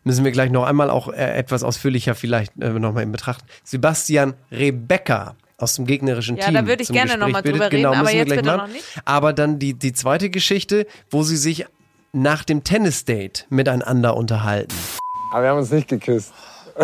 [0.03, 3.43] müssen wir gleich noch einmal auch äh, etwas ausführlicher vielleicht äh, nochmal in Betracht.
[3.63, 6.55] Sebastian Rebecca aus dem gegnerischen Ja, Team.
[6.55, 7.53] da würde ich gerne Gespräch noch mal bittet.
[7.55, 8.57] drüber reden, genau, aber jetzt bitte machen.
[8.57, 8.85] noch nicht.
[9.05, 11.65] Aber dann die, die zweite Geschichte, wo sie sich
[12.11, 14.75] nach dem Tennisdate miteinander unterhalten.
[15.31, 16.33] Aber wir haben uns nicht geküsst.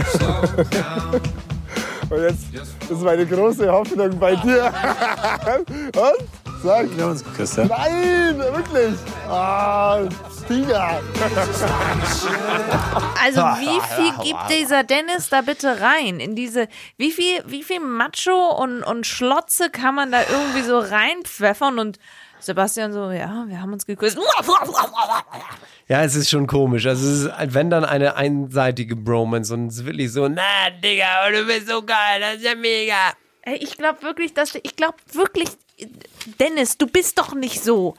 [2.09, 2.45] Und jetzt
[2.89, 4.73] ist meine große Hoffnung bei dir.
[5.95, 6.27] Und?
[6.61, 6.95] Sag.
[6.95, 7.65] Wir haben uns geküsst, ja?
[7.65, 8.95] Nein, wirklich.
[9.29, 10.01] Ah,
[10.47, 11.01] Tiger.
[13.23, 16.67] Also wie viel gibt dieser Dennis da bitte rein in diese,
[16.97, 21.99] wie viel, wie viel Macho und, und Schlotze kann man da irgendwie so reinpfeffern und
[22.39, 24.17] Sebastian so, ja, wir haben uns geküsst.
[25.87, 26.85] Ja, es ist schon komisch.
[26.85, 31.29] Also es ist, wenn dann eine einseitige Bromance und es ist wirklich so, na, Digga,
[31.31, 33.13] du bist so geil, das ist ja mega.
[33.41, 35.49] Ey, ich glaube wirklich, dass du, ich glaube wirklich,
[36.39, 37.95] Dennis, du bist doch nicht so.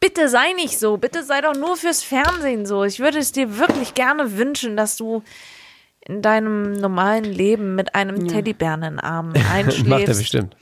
[0.00, 0.96] Bitte sei nicht so.
[0.96, 2.84] Bitte sei doch nur fürs Fernsehen so.
[2.84, 5.22] Ich würde es dir wirklich gerne wünschen, dass du
[6.00, 9.86] in deinem normalen Leben mit einem Teddybären in den Armen einschläfst.
[9.86, 10.56] Macht er bestimmt.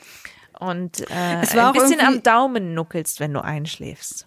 [0.59, 4.27] Und äh, Es war ein bisschen am Daumen nuckelst, wenn du einschläfst.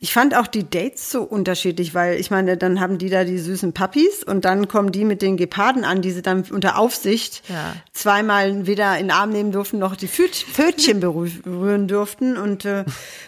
[0.00, 3.36] Ich fand auch die Dates so unterschiedlich, weil ich meine, dann haben die da die
[3.38, 7.42] süßen Puppies und dann kommen die mit den Geparden an, die sie dann unter Aufsicht
[7.48, 7.74] Ja.
[7.92, 12.36] zweimal weder in den Arm nehmen durften, noch die Pföt- Pfötchen berühren durften.
[12.36, 12.84] Und, äh,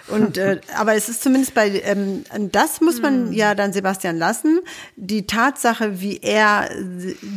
[0.07, 4.61] und äh, aber es ist zumindest bei ähm, das muss man ja dann Sebastian lassen.
[4.95, 6.71] Die Tatsache, wie er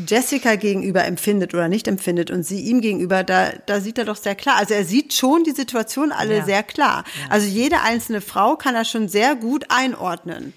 [0.08, 4.16] Jessica gegenüber empfindet oder nicht empfindet und sie ihm gegenüber, da, da sieht er doch
[4.18, 4.58] sehr klar.
[4.60, 6.46] Also er sieht schon die Situation alle Ja.
[6.46, 7.04] sehr klar.
[7.32, 10.54] Also jede einzelne Frau kann er schon sehr gut einordnen.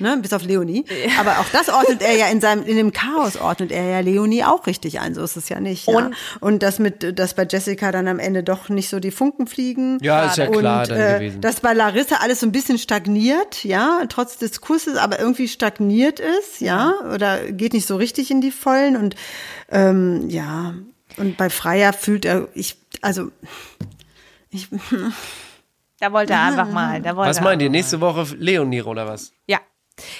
[0.00, 0.84] Ne, bis auf Leonie.
[1.18, 4.44] Aber auch das ordnet er ja in seinem, in dem Chaos ordnet er ja Leonie
[4.44, 5.12] auch richtig ein.
[5.12, 5.88] So ist es ja nicht.
[5.88, 5.96] Ja.
[5.96, 9.48] Und- Und das mit, dass bei Jessica dann am Ende doch nicht so die Funken
[9.48, 9.98] fliegen.
[10.00, 11.40] Ja, ist ja klar und, dann äh, gewesen.
[11.40, 16.20] Dass bei Larissa alles so ein bisschen stagniert, ja, trotz des Kusses, aber irgendwie stagniert
[16.20, 19.16] ist, ja, oder geht nicht so richtig in die Vollen und
[19.72, 20.74] ähm, ja.
[21.16, 23.32] Und bei Freier fühlt er, ich, also
[24.50, 24.68] ich,
[26.00, 27.00] Da wollte er einfach mal.
[27.02, 27.70] Da wollte Was meint ihr?
[27.70, 29.32] Nächste Woche Leonie oder was?
[29.46, 29.58] Ja.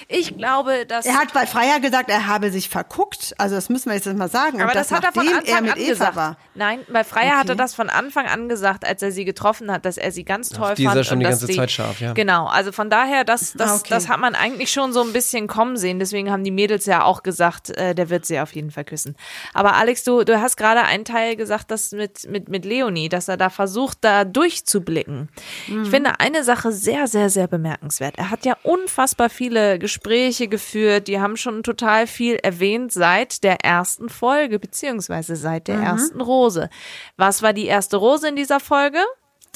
[0.07, 1.05] Ich glaube, dass.
[1.05, 3.33] Er hat bei Freier gesagt, er habe sich verguckt.
[3.37, 4.61] Also das müssen wir jetzt mal sagen.
[4.61, 6.15] aber Und das, hat er von Anfang mit an gesagt.
[6.15, 6.37] war.
[6.55, 7.49] Nein, bei Freier hat Okay.
[7.51, 10.49] er das von Anfang an gesagt, als er sie getroffen hat, dass er sie ganz
[10.49, 12.13] toll die ist er schon die ganze Zeit scharf, ja.
[12.13, 13.87] Genau, also von daher, das, das, Ah, okay.
[13.89, 15.99] das hat man eigentlich schon so ein bisschen kommen sehen.
[15.99, 19.15] Deswegen haben die Mädels ja auch gesagt, äh, der wird sie auf jeden Fall küssen.
[19.53, 23.27] Aber Alex, du, du hast gerade einen Teil gesagt, dass mit, mit, mit Leonie, dass
[23.27, 25.29] er da versucht, da durchzublicken.
[25.67, 25.83] Mhm.
[25.83, 28.17] Ich finde eine Sache sehr, sehr, sehr bemerkenswert.
[28.17, 33.63] Er hat ja unfassbar viele Gespräche geführt, die haben schon total viel erwähnt seit der
[33.63, 35.73] ersten Folge, beziehungsweise seit Mhm.
[35.73, 36.69] der ersten Rose.
[37.17, 38.99] Was war die erste Rose in dieser Folge?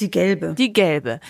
[0.00, 0.54] Die gelbe.
[0.54, 1.20] Die gelbe.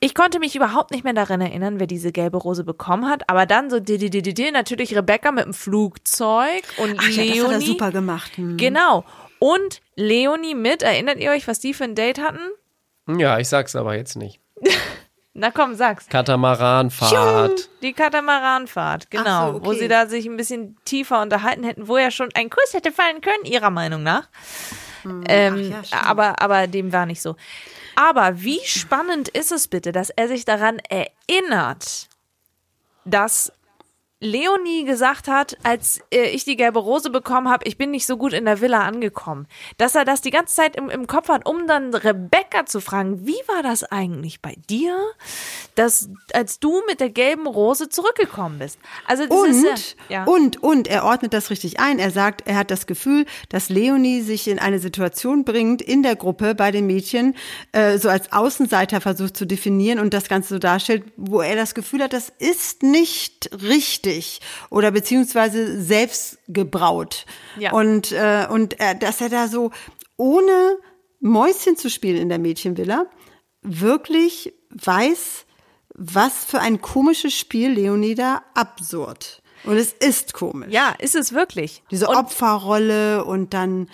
[0.00, 3.46] Ich konnte mich überhaupt nicht mehr daran erinnern, wer diese gelbe Rose bekommen hat, aber
[3.46, 7.38] dann so di- di- di- di- natürlich Rebecca mit dem Flugzeug und Ach ja, Leonie.
[7.38, 8.36] das hat er super gemacht.
[8.36, 8.58] Hm.
[8.58, 9.04] Genau.
[9.38, 12.40] Und Leonie mit, erinnert ihr euch, was die für ein Date hatten?
[13.18, 14.40] Ja, ich sag's aber jetzt nicht.
[15.38, 16.08] Na komm, sag's.
[16.08, 17.68] Katamaranfahrt.
[17.82, 19.52] Die Katamaranfahrt, genau.
[19.54, 19.78] So, Wo okay.
[19.80, 23.20] sie da sich ein bisschen tiefer unterhalten hätten, wo ja schon ein Kuss hätte fallen
[23.20, 24.28] können, ihrer Meinung nach.
[25.28, 26.06] Ähm, Hm, ja, stimmt.
[26.08, 27.36] aber, aber dem war nicht so.
[27.96, 32.08] Aber wie spannend ist es bitte, dass er sich daran erinnert,
[33.04, 33.52] dass
[34.18, 38.16] Leonie gesagt hat, als äh, ich die gelbe Rose bekommen habe, ich bin nicht so
[38.16, 39.46] gut in der Villa angekommen.
[39.76, 43.26] Dass er das die ganze Zeit im, im Kopf hat, um dann Rebecca zu fragen,
[43.26, 44.96] wie war das eigentlich bei dir,
[45.74, 48.78] dass als du mit der gelben Rose zurückgekommen bist?
[49.06, 50.24] Also das Und, ist ja.
[50.24, 51.98] und, und, er ordnet das richtig ein.
[51.98, 56.16] Er sagt, er hat das Gefühl, dass Leonie sich in eine Situation bringt, in der
[56.16, 57.36] Gruppe bei den Mädchen,
[57.72, 61.74] äh, so als Außenseiter versucht zu definieren und das Ganze so darstellt, wo er das
[61.74, 64.05] Gefühl hat, das ist nicht richtig
[64.70, 67.26] oder beziehungsweise selbst gebraut.
[67.58, 67.72] Ja.
[67.72, 69.70] Und, äh, und äh, dass er da so
[70.16, 70.76] ohne
[71.20, 73.06] Mäuschen zu spielen in der Mädchenvilla
[73.62, 75.44] wirklich weiß,
[75.94, 79.42] was für ein komisches Spiel Leonie da absurd.
[79.64, 80.72] Und es ist komisch.
[80.72, 81.82] ja, ist es wirklich.
[81.90, 83.88] Diese Und- Opferrolle und dann,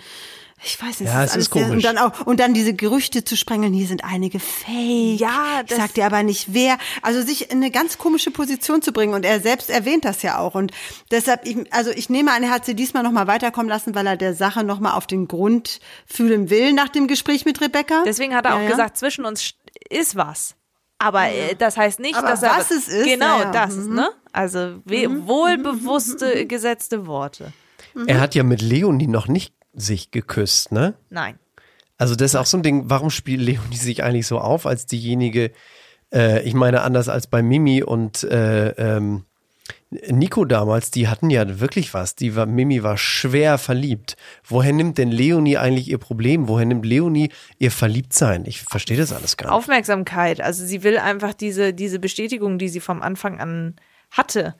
[0.65, 1.75] ich weiß nicht, Ja, es es alles ist sehr- komisch.
[1.77, 5.19] Und dann auch, und dann diese Gerüchte zu sprengeln, hier sind einige fake.
[5.19, 6.77] Ja, ich das- sag dir aber nicht wer.
[7.01, 9.13] Also sich in eine ganz komische Position zu bringen.
[9.13, 10.55] Und er selbst erwähnt das ja auch.
[10.55, 10.71] Und
[11.11, 14.17] deshalb, ich, also ich nehme an, er hat sie diesmal nochmal weiterkommen lassen, weil er
[14.17, 18.03] der Sache nochmal auf den Grund fühlen will nach dem Gespräch mit Rebecca.
[18.05, 18.69] Deswegen hat er Ja, auch ja.
[18.69, 19.53] gesagt, zwischen uns st-
[19.89, 20.55] ist was.
[20.99, 22.51] Aber äh, das heißt nicht, Aber dass er.
[22.51, 23.51] was es ist, Genau, ja, ja.
[23.51, 24.09] das, ne?
[24.31, 27.51] Also we wohlbewusste, gesetzte Worte.
[28.07, 30.93] Er hat ja mit Leonie noch nicht sich geküsst, ne?
[31.09, 31.39] Nein.
[31.97, 34.85] Also das ist auch so ein Ding, warum spielt Leonie sich eigentlich so auf als
[34.85, 35.51] diejenige,
[36.13, 39.25] äh, ich meine anders als bei Mimi und äh, ähm,
[40.09, 42.15] Nico damals, die hatten ja wirklich was.
[42.15, 44.15] Die war, Mimi war schwer verliebt.
[44.43, 46.47] Woher nimmt denn Leonie eigentlich ihr Problem?
[46.47, 48.45] Woher nimmt Leonie ihr Verliebtsein?
[48.45, 49.55] Ich verstehe das alles gar nicht.
[49.55, 50.41] Aufmerksamkeit.
[50.41, 53.75] Also sie will einfach diese, diese Bestätigung, die sie vom Anfang an
[54.11, 54.55] hatte.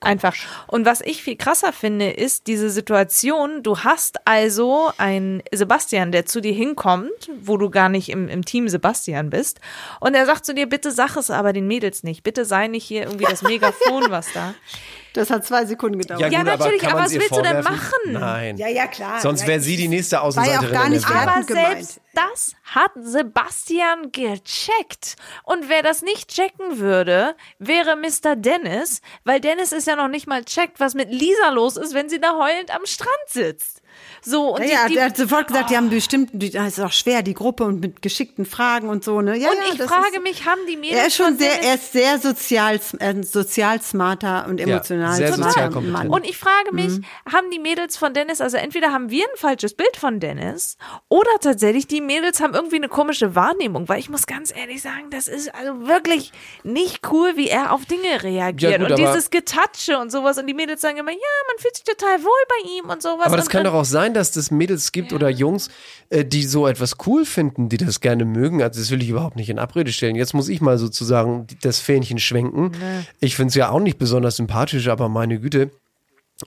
[0.00, 0.34] Einfach.
[0.66, 6.26] Und was ich viel krasser finde, ist diese Situation, du hast also einen Sebastian, der
[6.26, 9.60] zu dir hinkommt, wo du gar nicht im, im Team Sebastian bist.
[10.00, 12.22] Und er sagt zu dir, bitte sag es aber den Mädels nicht.
[12.22, 14.54] Bitte sei nicht hier irgendwie das Megafon, was da.
[15.16, 16.20] Das hat zwei Sekunden gedauert.
[16.20, 17.72] Ja, natürlich, kann aber man was willst du denn vorwerfen?
[17.72, 18.12] machen?
[18.12, 18.56] Nein.
[18.58, 19.20] Ja, ja, klar.
[19.20, 21.10] Sonst Ja, wäre sie die nächste War ja Außenseiterin auch gar nicht.
[21.10, 25.16] Aber selbst das hat Sebastian gecheckt.
[25.42, 28.36] Und wer das nicht checken würde, wäre Mr.
[28.36, 32.08] Dennis, weil Dennis ist ja noch nicht mal checkt, was mit Lisa los ist, wenn
[32.10, 33.82] sie da heulend am Strand sitzt.
[34.28, 36.78] So, und Ja, die, ja, die, der hat sofort gesagt, die haben bestimmt, die- das
[36.78, 39.36] ist auch schwer, die Gruppe und mit geschickten Fragen und so, ne?
[39.38, 41.62] Ja, und ja, ich das frage ist, mich, haben die Mädels Er ist schon sehr,
[41.62, 46.10] er ist sehr sozial, äh, sozial smarter und emotional sehr smarter sozial kompetent.
[46.10, 47.04] Und ich frage mich, Mhm.
[47.32, 50.76] haben die Mädels von Dennis, also entweder haben wir ein falsches Bild von Dennis
[51.08, 55.08] oder tatsächlich die Mädels haben irgendwie eine komische Wahrnehmung, weil ich muss ganz ehrlich sagen,
[55.10, 56.32] das ist also wirklich
[56.64, 60.48] nicht cool, wie er auf Dinge reagiert Ja, gut, und dieses Getatsche und sowas und
[60.48, 61.16] die Mädels sagen immer, ja,
[61.48, 63.26] man fühlt sich total wohl bei ihm und sowas.
[63.26, 65.68] Aber das und, kann und, doch auch sein, dass es Mädels gibt oder Jungs,
[66.10, 68.62] äh, die so etwas cool finden, die das gerne mögen.
[68.62, 70.16] Also das will ich überhaupt nicht in Abrede stellen.
[70.16, 72.72] Jetzt muss ich mal sozusagen das Fähnchen schwenken.
[73.20, 75.70] Ich finde es ja auch nicht besonders sympathisch, aber meine Güte,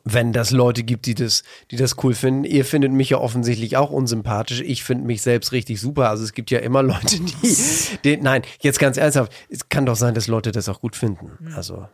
[0.03, 2.43] wenn das Leute gibt, die das, die das cool finden.
[2.43, 4.61] Ihr findet mich ja offensichtlich auch unsympathisch.
[4.61, 6.09] Ich finde mich selbst richtig super.
[6.09, 7.55] Also es gibt ja immer Leute, die,
[8.03, 11.31] die nein, jetzt ganz ernsthaft, es kann doch sein, dass Leute das auch gut finden.
[11.55, 11.87] Also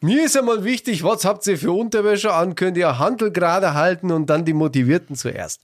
[0.00, 2.54] mir ist ja mal wichtig, was habt ihr für Unterwäsche an?
[2.54, 5.60] Könnt ihr Handel gerade halten und dann die Motivierten zuerst.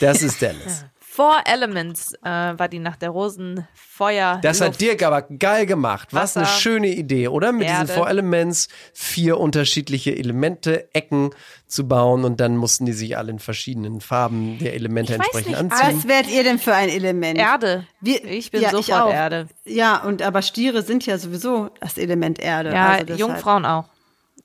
[0.00, 0.84] Das ist Dennis.
[1.16, 4.80] Four Elements äh, war die Nacht der Rosen, Feuer, Das hat Luft.
[4.82, 6.08] Dirk aber geil gemacht.
[6.12, 7.52] Was eine Wasser, schöne Idee, oder?
[7.52, 7.86] Mit Erde.
[7.86, 11.30] diesen Four Elements vier unterschiedliche Elemente, Ecken
[11.66, 15.24] zu bauen und dann mussten die sich alle in verschiedenen Farben der Elemente Ich weiß
[15.24, 15.96] entsprechend nicht, anziehen.
[16.02, 17.38] Was wärt ihr denn für ein Element?
[17.38, 17.86] Erde.
[18.02, 19.10] Wir- ich bin ja, sofort auch.
[19.12, 19.48] Erde.
[19.64, 22.72] Ja, und aber Stiere sind ja sowieso das Element Erde.
[22.72, 23.86] Ja, also Jungfrauen auch.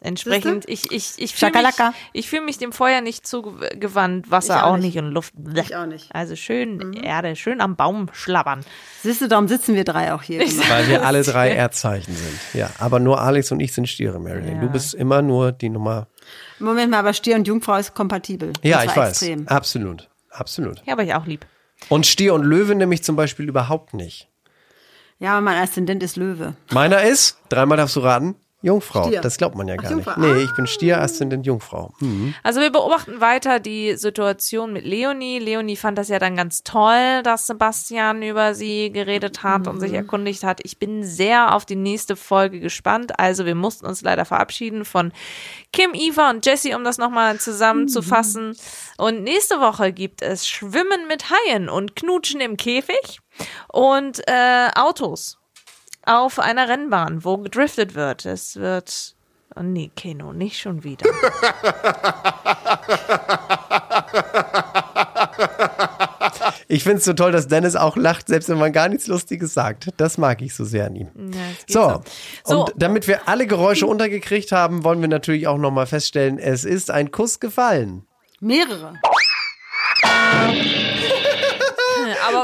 [0.04, 1.76] Entsprechend, ich, ich, ich fühle mich,
[2.14, 4.96] ich fühl mich dem Feuer nicht zugewandt, Wasser Ich auch auch nicht.
[4.96, 4.98] nicht.
[5.04, 5.34] und Luft.
[5.38, 5.62] bleh.
[5.62, 6.06] Ich auch nicht.
[6.06, 6.20] Mhm.
[6.20, 8.66] Also schön Erde, schön am Baum schlabbern.
[9.04, 10.40] Siehst du, darum sitzen wir drei auch hier.
[10.42, 12.40] Weil wir alle drei Erdzeichen sind.
[12.54, 14.60] Ja, aber nur Alex und ich sind Stiere, Marilyn.
[14.60, 16.08] Du bist immer nur die Nummer.
[16.58, 18.54] Moment mal, aber Stier und Jungfrau ist kompatibel.
[18.64, 19.10] Ja, Das ich weiß.
[19.22, 19.48] Extrem.
[19.48, 20.10] Absolut.
[20.32, 20.82] Absolut.
[20.86, 21.46] Ja, aber ich auch lieb.
[21.90, 24.30] Und Stier und Löwe nämlich zum Beispiel überhaupt nicht.
[25.20, 26.56] Ja, aber mein Aszendent ist Löwe.
[26.72, 29.04] Meiner ist, dreimal darfst du raten, Jungfrau.
[29.04, 29.22] Stier.
[29.22, 30.06] Das glaubt man ja Ach, gar nicht.
[30.06, 30.22] Jungfrau.
[30.22, 31.94] Nee, ich bin Stier, Aszendent Jungfrau.
[32.00, 32.34] Hm.
[32.44, 35.40] Also wir beobachten weiter die Situation mit Leonie.
[35.40, 39.80] Leonie fand das ja dann ganz toll, dass Sebastian über sie geredet hat und Mhm.
[39.80, 40.60] sich erkundigt hat.
[40.64, 43.20] Ich bin sehr auf die nächste Folge gespannt.
[43.20, 45.12] Also wir mussten uns leider verabschieden von
[45.74, 48.50] Kim, Eva und Jessie, um das nochmal zusammenzufassen.
[48.50, 48.56] Mhm.
[48.98, 53.20] Und nächste Woche gibt es Schwimmen mit Haien und Knutschen im Käfig
[53.72, 55.38] und äh, Autos
[56.06, 58.26] auf einer Rennbahn, wo gedriftet wird.
[58.26, 59.16] Es wird
[59.56, 61.10] Oh nee, Keno, nicht schon wieder.
[66.68, 69.54] Ich finde es so toll, dass Dennis auch lacht, selbst wenn man gar nichts Lustiges
[69.54, 69.90] sagt.
[69.98, 71.10] Das mag ich so sehr an ihm.
[71.32, 72.02] geht So,
[72.46, 72.62] so.
[72.62, 76.90] und damit wir alle Geräusche untergekriegt haben, wollen wir natürlich auch nochmal feststellen, es ist
[76.90, 78.08] ein Kuss gefallen.
[78.40, 78.94] Mehrere.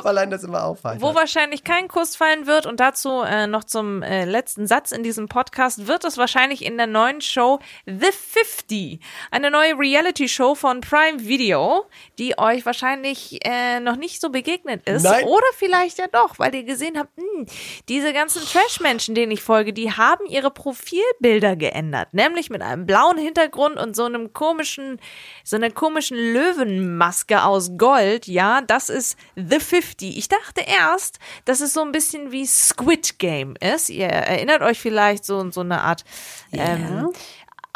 [0.06, 1.02] Allein das immer aufhalten.
[1.02, 5.04] Wo wahrscheinlich kein Kuss fallen wird und dazu äh, noch zum äh, letzten Satz in
[5.04, 9.00] diesem Podcast wird es wahrscheinlich in der neuen Show The 50,
[9.32, 11.86] eine neue Reality-Show von Prime Video,
[12.20, 15.24] die euch wahrscheinlich äh, noch nicht so begegnet ist Nein.
[15.26, 17.46] oder vielleicht ja doch, weil ihr gesehen habt, mh,
[17.90, 23.18] diese ganzen Trash-Menschen, denen ich folge, die haben ihre Profilbilder geändert, nämlich mit einem blauen
[23.18, 25.00] Hintergrund und so einem komischen,
[25.44, 28.28] so einer komischen Löwenmaske aus Gold.
[28.28, 29.87] Ja, das ist The 50.
[30.02, 33.90] Ich dachte erst, dass es so ein bisschen wie Squid Game ist.
[33.90, 36.04] Ihr erinnert euch vielleicht so, so eine Art
[36.52, 37.12] ähm,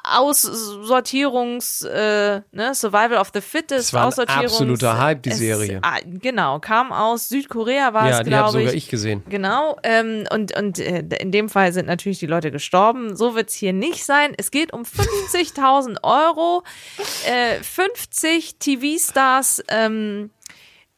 [0.03, 5.79] Aussortierungs, äh, ne, Survival of the Fittest, Es war Aussortierungs- absoluter Hype, die es- Serie.
[5.83, 8.85] ah, genau, kam aus Südkorea, war ja, es, die habe glaube sogar ich.
[8.85, 9.23] ich gesehen.
[9.29, 13.15] Genau, ähm, und, und äh, in dem Fall sind natürlich die Leute gestorben.
[13.15, 14.33] So wird's hier nicht sein.
[14.37, 16.63] Es geht um 50.000 Euro.
[17.27, 20.31] Äh, 50 TV-Stars ähm,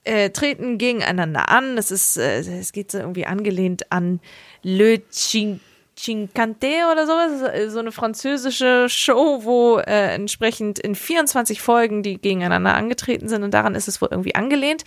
[0.04, 1.76] äh, treten gegeneinander an.
[1.76, 4.20] Das ist, äh, es geht so irgendwie angelehnt an
[4.62, 5.60] Le Chin
[6.04, 12.74] Chincante oder sowas, so eine französische Show, wo äh, entsprechend in 24 Folgen die gegeneinander
[12.76, 14.84] angetreten sind und daran ist es wohl irgendwie angelehnt.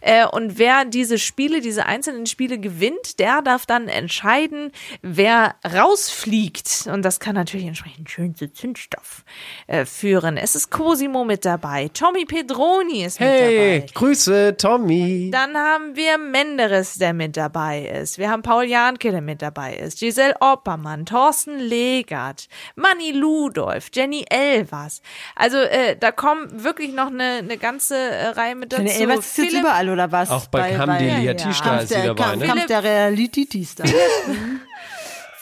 [0.00, 4.70] Äh, und wer diese Spiele, diese einzelnen Spiele gewinnt, der darf dann entscheiden,
[5.02, 6.86] wer rausfliegt.
[6.92, 9.24] Und das kann natürlich entsprechend schön zu Zündstoff
[9.66, 10.36] äh, führen.
[10.36, 13.92] Es ist Cosimo mit dabei, Tommy Pedroni ist mit Hey, dabei.
[13.92, 15.30] Grüße, Tommy.
[15.32, 18.18] Dann haben wir Menderes, der mit dabei ist.
[18.18, 19.98] Wir haben Paul Janke, der mit dabei ist.
[19.98, 25.00] Giselle Oppermann, Thorsten Legert, Manni Ludolf, Jenny Elvers.
[25.34, 28.82] Also äh, da kommen wirklich noch eine, eine ganze äh, Reihe mit dazu.
[28.82, 30.30] Jenny Elvers ist jetzt Philipp- überall, oder was?
[30.30, 32.46] Auch bei Kamdelia Tishta Kampf ist sie der, dabei, Kampf, ne?
[32.46, 33.84] Kampf der Realitätis da.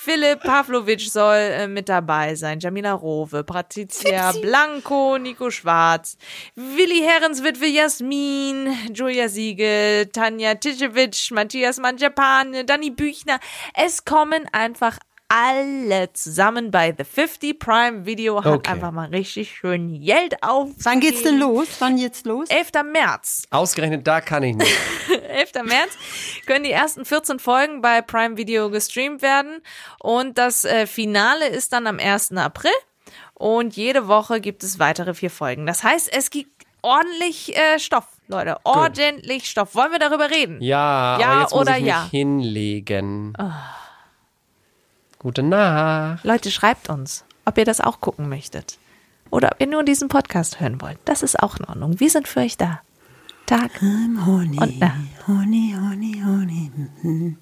[0.01, 6.17] Philipp Pavlovic soll äh, mit dabei sein, Jamila Rowe, Patricia Blanco, Nico Schwarz,
[6.55, 13.39] Willi Herrens Witwe Jasmin, Julia Siegel, Tanja Tischewitsch, Matthias Manjapane, Dani Büchner.
[13.75, 14.97] Es kommen einfach
[15.29, 18.43] alle zusammen bei The 50 Prime Video.
[18.43, 18.71] Hat Okay.
[18.73, 20.71] einfach mal richtig schön Geld auf.
[20.83, 21.69] Wann geht's denn los?
[21.81, 22.49] Wann jetzt los?
[22.49, 22.71] 11.
[22.93, 23.43] März.
[23.51, 24.73] Ausgerechnet da kann ich nicht.
[25.29, 25.53] 11.
[25.65, 25.91] März
[26.47, 29.61] können die ersten 14 Folgen bei Prime Video gestreamt werden
[30.01, 32.33] und das äh, Finale ist dann am 1.
[32.33, 32.71] April
[33.35, 35.67] und jede Woche gibt es weitere vier Folgen.
[35.67, 39.75] Das heißt, es gibt ordentlich äh, Stoff, Leute, ordentlich Stoff.
[39.75, 40.61] Wollen wir darüber reden?
[40.63, 42.09] Ja, Ja aber jetzt muss oder ich mich ja?
[42.11, 43.35] hinlegen.
[45.29, 46.25] Gute Nacht.
[46.25, 48.79] Leute, schreibt uns, ob ihr das auch gucken möchtet
[49.29, 50.97] oder ob ihr nur diesen Podcast hören wollt.
[51.05, 52.01] Das ist auch in Ordnung.
[52.01, 52.81] Wir sind für euch da.
[53.45, 54.97] Tag Honey, und Nacht.
[55.27, 57.37] Honey, Honey, Honey.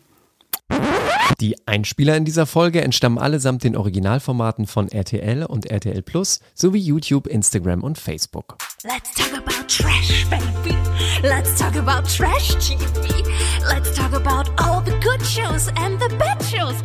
[1.39, 6.81] Die Einspieler in dieser Folge entstammen allesamt den Originalformaten von RTL und RTL Plus sowie
[6.81, 8.57] YouTube, Instagram und Facebook.
[8.83, 10.77] Let's talk about trash, baby.
[11.23, 13.23] Let's talk about trash TV.
[13.69, 16.83] Let's talk about all the good shows and the bad shows.